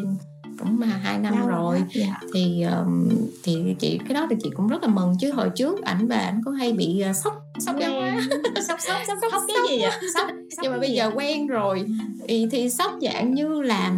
[0.58, 1.82] cũng mà hai năm Lâu rồi.
[1.94, 2.20] Dạ.
[2.34, 3.08] thì um,
[3.42, 5.14] thì chị cái đó thì chị cũng rất là mừng.
[5.20, 8.20] Chứ hồi trước ảnh về ảnh có hay bị uh, sốc sốc văn hóa.
[8.68, 10.26] Sốc sốc sốc Sốc cái gì ạ sốc.
[10.62, 11.84] Nhưng mà bây giờ quen rồi.
[12.28, 13.92] Thì, thì sốc dạng như là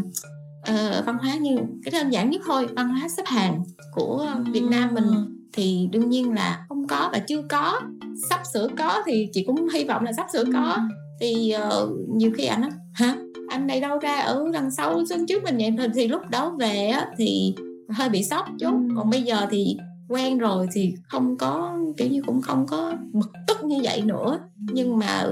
[0.67, 4.65] ờ, văn hóa như cái đơn giản nhất thôi văn hóa xếp hàng của Việt
[4.71, 5.05] Nam mình.
[5.53, 7.81] Thì đương nhiên là không có và chưa có.
[8.31, 10.79] Sắp sửa có thì chị cũng hy vọng là sắp sửa có
[11.21, 13.17] thì ờ, nhiều khi anh nói hả?
[13.49, 15.89] Anh này đâu ra ở đằng sau sân trước mình vậy?
[15.95, 17.55] Thì lúc đó về á, thì
[17.89, 18.75] hơi bị sốc chút.
[18.97, 19.77] Còn bây giờ thì
[20.09, 24.39] quen rồi thì không có kiểu như cũng không có bực tức như vậy nữa.
[24.73, 25.27] Nhưng mà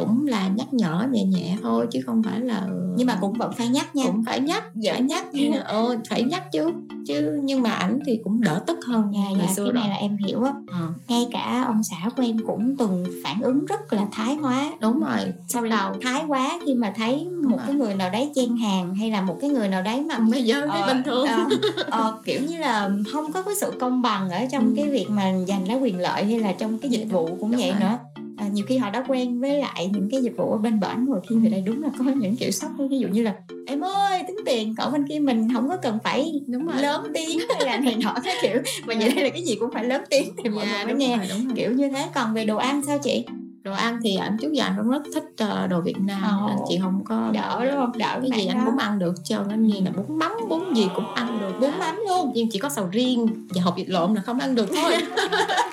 [0.00, 3.52] cũng là nhắc nhở nhẹ nhẹ thôi chứ không phải là nhưng mà cũng vẫn
[3.56, 4.04] phải nhắc nha.
[4.06, 4.98] cũng phải nhắc Dạ.
[4.98, 5.24] nhắc
[5.64, 6.70] ờ, phải nhắc chứ
[7.06, 9.80] chứ nhưng mà ảnh thì cũng đỡ tức hơn dạ ngày dạ xưa cái rồi
[9.82, 10.52] này là em hiểu á.
[10.66, 10.78] Ờ,
[11.08, 14.70] ngay cả ông xã của em cũng từng phản ứng rất là thái hóa.
[14.80, 15.32] Đúng rồi.
[15.48, 15.92] Sau đầu.
[16.02, 19.36] thái quá khi mà thấy một cái người nào đấy chen hàng hay là một
[19.40, 21.26] cái người nào đấy mà bây giờ Ờ, bình thường.
[21.26, 21.46] ờ,
[21.90, 24.72] ờ, kiểu như là không có cái sự công bằng ở trong Ừ.
[24.76, 27.60] cái việc mà giành lấy quyền lợi hay là trong cái dịch vụ cũng Đúng
[27.60, 27.80] vậy rồi.
[27.80, 27.98] nữa
[28.40, 31.06] à, nhiều khi họ đã quen với lại những cái dịch vụ ở bên bển
[31.06, 33.34] rồi khi về đây đúng là có những kiểu sốc ví dụ như là
[33.66, 36.82] em ơi tính tiền cậu bên kia mình không có cần phải đúng rồi.
[36.82, 38.14] lớn tiếng hay là này nọ.
[38.24, 40.84] Cái kiểu mà vậy đây là cái gì cũng phải lớn tiếng thì mọi Dạ,
[40.84, 41.16] người mới nghe.
[41.16, 41.56] rồi, đúng rồi.
[41.56, 42.06] kiểu như thế.
[42.14, 43.24] Còn về đồ ăn sao chị?
[43.62, 46.48] Đồ ăn thì ảnh trước giờ anh cũng rất thích ờ, đồ Việt Nam Ồ.
[46.48, 47.98] nên chị không có đỡ đúng không?
[47.98, 48.70] Đỡ cái gì bạn anh đó.
[48.70, 51.70] cũng ăn được trơn anh như là bún mắm bún gì cũng ăn được bún
[51.78, 52.32] mắm luôn.
[52.34, 54.92] Nhưng chỉ có sầu riêng và hộp vịt lộn là không ăn được thôi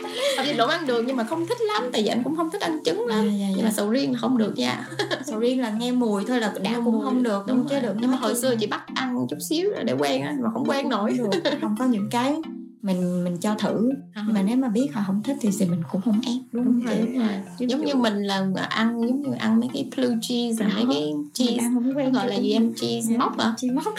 [0.47, 2.61] vịt lộn ăn được nhưng mà không thích lắm tại vì anh cũng không thích
[2.61, 3.25] ăn trứng lắm.
[3.25, 3.63] Dạ, dạ, nhưng dạ.
[3.63, 4.87] mà sầu riêng là không được nha.
[5.25, 7.03] Sầu riêng là nghe mùi thôi là đã cũng mùi.
[7.03, 7.81] không được đúng chứ rồi.
[7.81, 10.65] được nhưng mà hồi xưa chị bắt ăn chút xíu để quen á mà không
[10.65, 11.17] quen nổi.
[11.17, 11.29] được.
[11.61, 12.35] không có những cái
[12.81, 13.91] mình mình cho thử.
[14.15, 16.85] Mà nếu mà biết họ không thích thì, thì mình cũng không ép đúng, đúng
[16.85, 17.67] rồi, đúng rồi.
[17.67, 21.13] Giống như mình là ăn giống như ăn mấy cái blue cheese rồi mấy cái
[21.33, 22.73] cheese ăn không quen gọi là gì em?
[22.75, 23.53] Cheese móc hả?
[23.57, 23.93] Cheese móc.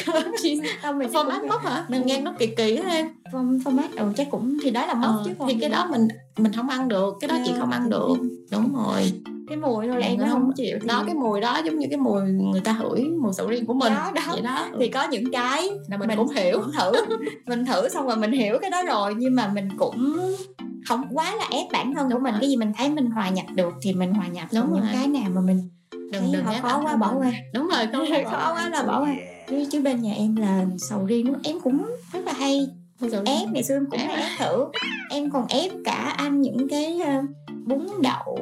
[0.82, 1.84] Không mình format móc hả?
[1.88, 3.06] mình nghe nó kỳ kỳ á em
[3.64, 5.88] phô mát ừ chắc cũng thì đó là mất ờ, chứ còn thì cái đó
[5.90, 6.08] mình
[6.38, 7.58] mình không ăn được cái đó chị Dạ.
[7.60, 8.08] không ăn được.
[8.52, 9.12] đúng rồi.
[9.48, 11.86] Cái mùi thôi là em nó không chịu thì đó cái mùi đó giống như
[11.90, 13.92] cái mùi người ta hửi mùi sầu riêng của mình.
[13.94, 14.22] Đó, đó.
[14.32, 14.66] vậy đó.
[14.80, 16.60] Thì có những cái là mình, cũng hiểu.
[16.60, 16.92] cũng thử
[17.46, 20.16] mình thử xong rồi mình hiểu cái đó rồi nhưng mà mình cũng
[20.88, 22.32] không quá là ép bản thân của mình.
[22.32, 22.40] rồi.
[22.40, 24.90] cái gì mình thấy mình hòa nhập được thì mình hòa nhập Đúng những rồi.
[24.92, 27.18] cái nào mà mình đừng thấy đừng ép khó quá bỏ mình.
[27.22, 27.32] qua.
[27.54, 29.14] Đúng rồi không khó quá là bỏ qua.
[29.50, 32.66] Chứ, chứ bên nhà em là sầu riêng em cũng rất là hay
[33.24, 34.08] Ép ngày xưa em cũng Ép.
[34.10, 34.64] hay ép thử
[35.10, 37.22] em còn ép cả ăn những cái ờ,
[37.66, 38.38] bún đậu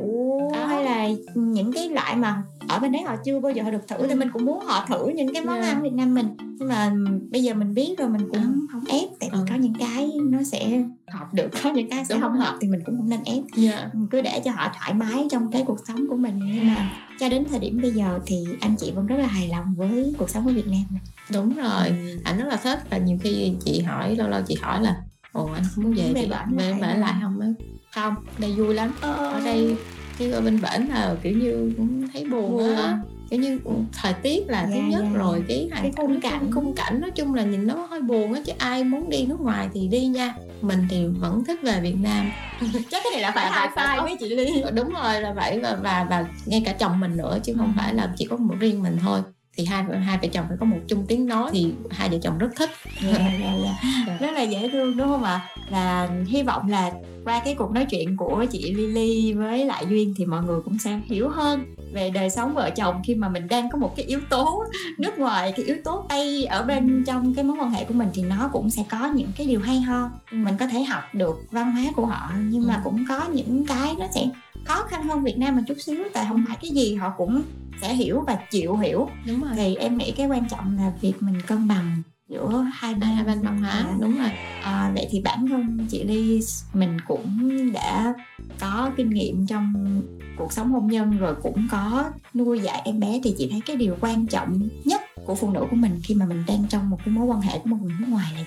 [0.55, 0.67] Đó.
[0.67, 3.89] hay là những cái loại mà ở bên đấy họ chưa bao giờ họ được
[3.89, 5.69] thử thì mình cũng muốn họ thử những cái món Dạ.
[5.69, 6.93] ăn Việt Nam mình nhưng mà
[7.31, 9.45] bây giờ mình biết rồi mình cũng không ép tại vì Ừ.
[9.51, 12.41] có những cái nó sẽ hợp được có những cái sẽ Đúng không rồi.
[12.45, 13.91] hợp thì mình cũng không nên ép Dạ.
[13.95, 16.91] Mình cứ để cho họ thoải mái trong cái cuộc sống của mình nhưng mà
[17.21, 20.15] cho đến thời điểm bây giờ thì anh chị vẫn rất là hài lòng với
[20.19, 21.01] cuộc sống ở Việt Nam này.
[21.33, 22.17] Đúng rồi.
[22.25, 24.97] Anh rất là thích và nhiều khi chị hỏi lâu lâu chị hỏi là
[25.33, 27.47] ồ anh không muốn về thì bển về bển lại không á?
[27.95, 28.93] Không đây vui lắm.
[29.01, 29.77] Ở đây
[30.19, 32.99] chứ ở bên bển là kiểu như cũng thấy buồn á.
[33.31, 33.59] kiểu như
[34.03, 35.19] thời tiết là thứ Dạ, nhất dạ.
[35.19, 36.51] rồi cái hoàn Cái khung cảnh.
[36.55, 39.41] khung cảnh nói chung là nhìn nó hơi buồn á chứ ai muốn đi nước
[39.41, 40.35] ngoài thì đi nha.
[40.61, 42.31] Mình thì vẫn thích về Việt Nam.
[42.91, 45.77] Chắc cái này là phải và- five với chị Ly đúng rồi là vậy và
[45.83, 47.81] và và ngay cả chồng mình nữa chứ không Ừ.
[47.81, 49.21] phải là chỉ có một riêng mình thôi
[49.57, 52.39] thì hai hai vợ chồng phải có một chung tiếng nói thì hai vợ chồng
[52.39, 52.71] rất thích.
[53.03, 53.55] Dạ, dạ,
[54.07, 54.17] dạ.
[54.21, 55.49] rất là dễ thương đúng không ạ?
[55.71, 56.93] Và hy vọng là
[57.25, 60.79] qua cái cuộc nói chuyện của chị Lily với lại Duyên thì mọi người cũng
[60.79, 64.07] sẽ hiểu hơn về đời sống vợ chồng khi mà mình đang có một cái
[64.07, 64.65] yếu tố
[64.99, 68.09] nước ngoài cái yếu tố Tây ở bên trong cái mối quan hệ của mình
[68.15, 70.11] thì nó cũng sẽ có những cái điều hay ho.
[70.33, 72.81] Mình có thể học được văn hóa của họ nhưng mà Ừ.
[72.85, 74.29] cũng có những cái nó sẽ
[74.65, 77.43] khó khăn hơn Việt Nam một chút xíu tại không phải cái gì họ cũng
[77.83, 79.09] sẽ hiểu và chịu hiểu.
[79.27, 79.53] Đúng rồi.
[79.57, 83.25] Thì em nghĩ cái quan trọng là việc mình cân bằng giữa hai bên hai
[83.25, 83.43] bên.
[83.43, 83.85] văn hóa.
[83.89, 83.97] Dạ.
[84.01, 84.31] đúng rồi.
[84.63, 86.41] À, vậy thì bản thân chị Ly
[86.75, 88.15] mình cũng đã
[88.61, 90.03] có kinh nghiệm trong
[90.37, 92.05] cuộc sống hôn nhân rồi cũng có
[92.35, 95.65] nuôi dạy em bé thì chị thấy cái điều quan trọng nhất của phụ nữ
[95.71, 97.95] của mình khi mà mình đang trong một cái mối quan hệ của một người
[98.01, 98.47] nước ngoài này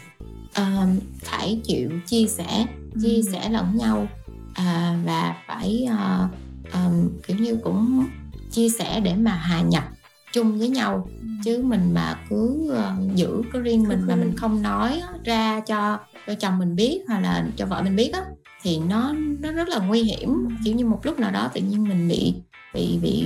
[0.54, 0.88] Ờ,
[1.20, 2.66] phải chịu chia sẻ
[3.02, 4.08] chia sẻ lẫn nhau.
[4.54, 6.28] À, và phải ờ,
[6.72, 8.06] ờm, kiểu như cũng
[8.52, 9.84] chia sẻ để mà hòa nhập
[10.34, 11.10] chung với nhau.
[11.44, 16.00] Chứ mình mà cứ ờ, giữ cái riêng mình mà mình không nói ra cho
[16.28, 18.22] cho chồng mình biết hoặc là cho vợ mình biết á
[18.62, 20.48] thì nó nó rất là nguy hiểm.
[20.66, 22.34] Kiểu như một lúc nào đó tự nhiên mình bị
[22.74, 23.26] bị bị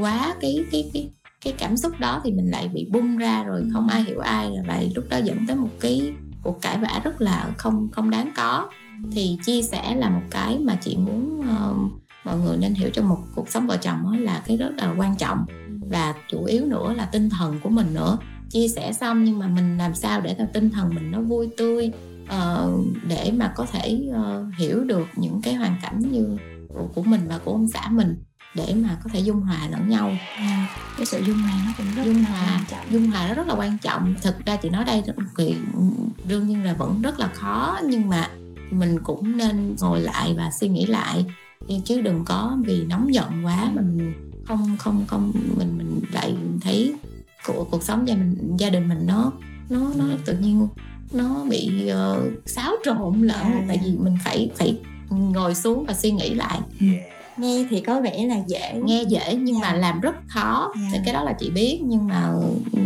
[0.00, 1.10] quá cái cái cái
[1.44, 4.46] cái cảm xúc đó thì mình lại bị bung ra rồi không ai hiểu ai
[4.48, 8.10] rồi lại lúc đó dẫn tới một cái cuộc cãi vã rất là không không
[8.10, 8.68] đáng có.
[9.12, 11.74] Thì chia sẻ là một cái mà chị muốn ờ,
[12.24, 15.16] mọi người nên hiểu trong một cuộc sống vợ chồng là cái rất là quan
[15.16, 15.44] trọng
[15.90, 18.18] và chủ yếu nữa là tinh thần của mình nữa.
[18.50, 21.48] Chia sẻ xong nhưng mà mình làm sao để cho tinh thần mình nó vui
[21.56, 21.90] tươi
[22.28, 22.72] ờ,
[23.08, 26.36] để mà có thể ờ, hiểu được những cái hoàn cảnh như
[26.94, 28.16] của, mình và của ông xã mình
[28.54, 30.12] để mà có thể dung hòa lẫn nhau.
[30.36, 32.92] À, cái sự dung hòa nó cũng rất dung là hòa quan trọng.
[32.92, 34.14] dung hòa nó rất là quan trọng.
[34.22, 35.02] Thực ra chị nói đây
[35.36, 35.56] thì
[36.28, 38.28] đương nhiên là vẫn rất là khó nhưng mà
[38.70, 41.24] mình cũng nên ngồi lại và suy nghĩ lại
[41.84, 44.12] chứ đừng có vì nóng giận quá mà mình
[44.46, 46.94] không không không mình mình lại thấy
[47.46, 49.32] của cuộc sống gia mình gia đình mình nó
[49.70, 50.68] nó nó tự nhiên
[51.12, 53.42] nó bị uh, xáo trộn lẫn.
[53.42, 53.64] À.
[53.68, 54.78] tại vì mình phải phải
[55.10, 56.60] ngồi xuống và suy nghĩ lại.
[57.36, 58.80] Nghe thì có vẻ là dễ.
[58.84, 59.72] Nghe dễ nhưng Dạ.
[59.72, 60.72] mà làm rất khó.
[60.76, 60.88] Dạ.
[60.92, 62.32] thì cái đó là chị biết nhưng mà
[62.72, 62.80] ừ,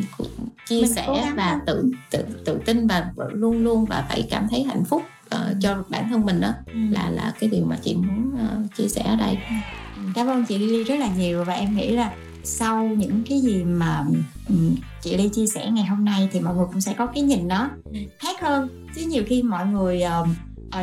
[0.68, 4.62] chia Mình sẻ và tự tự tự tin và luôn luôn và phải cảm thấy
[4.62, 5.02] hạnh phúc
[5.34, 6.78] ờ, cho bản thân mình đó Ừ.
[6.90, 9.36] là là cái điều mà chị muốn ờ, chia sẻ ở đây
[10.14, 12.12] cảm ơn chị Lily rất là nhiều và em nghĩ là
[12.44, 14.04] sau những cái gì mà
[14.48, 17.22] ừm, chị Ly chia sẻ ngày hôm nay thì mọi người cũng sẽ có cái
[17.22, 17.70] nhìn nó
[18.18, 20.26] khác hơn chứ nhiều khi mọi người ờ,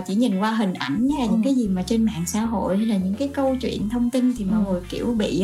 [0.07, 1.45] chỉ nhìn qua hình ảnh hay là những Ừ.
[1.45, 4.33] cái gì mà trên mạng xã hội hay là những cái câu chuyện thông tin
[4.37, 4.71] thì mọi Ừ.
[4.71, 5.43] người kiểu bị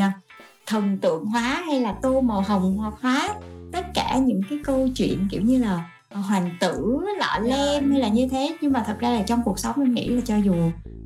[0.65, 3.29] thần tượng hóa hay là tô màu hồng hóa
[3.71, 8.07] tất cả những cái câu chuyện kiểu như là hoàng tử lọ lem hay là
[8.07, 8.57] như thế.
[8.61, 10.53] Nhưng mà thật ra là trong cuộc sống em nghĩ là cho dù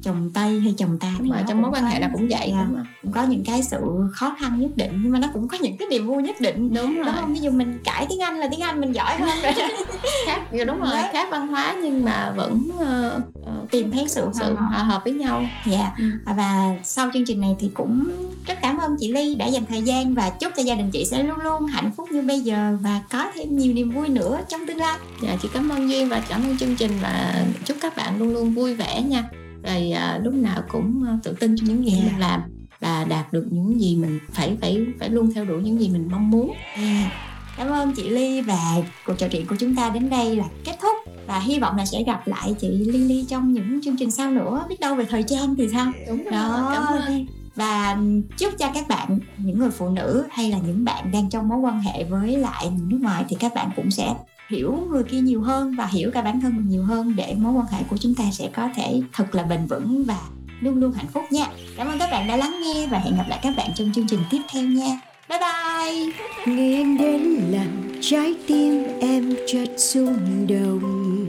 [0.03, 2.65] chồng tây hay chồng ta đúng nó trong mối quan hệ là cũng vậy Dạ.
[2.67, 3.77] đúng không cũng có những cái sự
[4.13, 6.73] khó khăn nhất định nhưng mà nó cũng có những cái niềm vui nhất định
[6.73, 9.15] đúng rồi đúng không ví dụ mình cãi tiếng anh là tiếng anh mình giỏi
[9.15, 9.53] hơn rồi
[10.25, 11.09] khác dạ, đúng rồi Đấy.
[11.13, 15.13] khác văn hóa nhưng mà vẫn ờ, ờ, tìm thấy sự sự hòa hợp với
[15.13, 16.03] nhau dạ Ừ.
[16.37, 18.03] và sau chương trình này thì cũng
[18.47, 21.05] rất cảm ơn chị Ly đã dành thời gian và chúc cho gia đình chị
[21.05, 24.39] sẽ luôn luôn hạnh phúc như bây giờ và có thêm nhiều niềm vui nữa
[24.49, 27.77] trong tương lai Dạ chị cảm ơn Duyên và cảm ơn chương trình và chúc
[27.81, 29.23] các bạn luôn luôn vui vẻ nha.
[29.64, 32.03] Rồi à, lúc nào cũng à, tự tin cho những gì Dạ.
[32.12, 32.41] mình làm
[32.80, 36.07] và đạt được những gì mình phải phải phải luôn theo đuổi những gì mình
[36.12, 36.53] mong muốn.
[36.78, 37.12] Dạ.
[37.57, 40.78] cảm ơn chị Ly và cuộc trò chuyện của chúng ta đến đây là kết
[40.82, 40.97] thúc
[41.28, 44.66] và hy vọng là sẽ gặp lại chị Lily trong những chương trình sau nữa
[44.70, 47.97] biết đâu về thời trang thì sao đúng rồi đó cảm ơn và
[48.38, 51.59] chúc cho các bạn những người phụ nữ hay là những bạn đang trong mối
[51.59, 54.14] quan hệ với lại nước ngoài thì các bạn cũng sẽ
[54.51, 57.53] hiểu người kia nhiều hơn và hiểu cả bản thân mình nhiều hơn để mối
[57.53, 60.19] quan hệ của chúng ta sẽ có thể thật là bền vững và
[60.61, 61.45] luôn luôn hạnh phúc nha.
[61.77, 64.07] Cảm ơn các bạn đã lắng nghe và hẹn gặp lại các bạn trong chương
[64.07, 64.99] trình tiếp theo nha.
[65.29, 66.13] Bye bye!
[66.45, 67.21] Nghe em đến
[67.51, 71.25] làm trái tim em chợt rung động.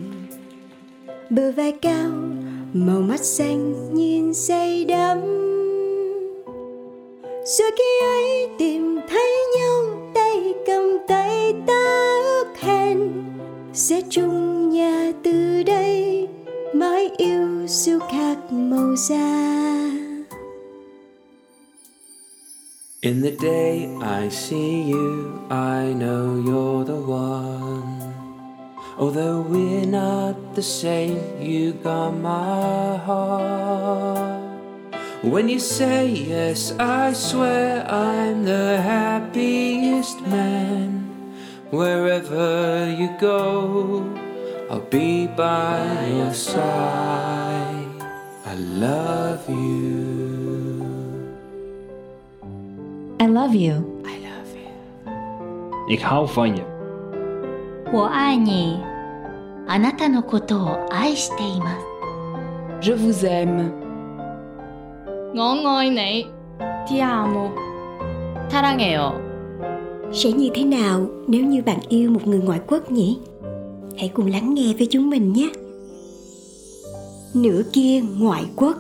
[1.31, 2.11] Bờ vai cao,
[2.73, 5.21] màu mắt xanh nhìn say đắm.
[7.59, 11.85] Rồi khi ấy tìm thấy nhau tay cầm tay ta
[12.25, 13.11] ước hẹn
[13.73, 16.29] Sẽ chung nhà từ đây
[16.75, 19.63] mãi yêu siêu khác màu da
[23.01, 28.13] In the day I see you, I know you're the one.
[28.97, 34.42] Although we're not the same, you got my heart.
[35.24, 41.10] When you say yes, I swear I'm the happiest man.
[41.72, 44.06] Wherever you go,
[44.70, 48.04] I'll be by your side.
[48.46, 50.86] I love you.
[53.20, 54.04] I love you.
[54.06, 54.72] I love you.
[55.88, 56.64] Ik hou van je.
[57.92, 58.84] 我爱你
[59.68, 61.86] あなたのことを愛しています
[62.82, 63.81] Je vous aime.
[65.35, 66.27] 我愛你
[66.89, 67.51] Ti amo
[68.51, 69.13] Tarangeo
[70.13, 73.19] Sẽ như thế nào nếu như bạn yêu một người ngoại quốc nhỉ?
[73.99, 75.51] Hãy cùng lắng nghe với chúng mình nhé.
[77.35, 78.77] Nửa kia ngoại quốc.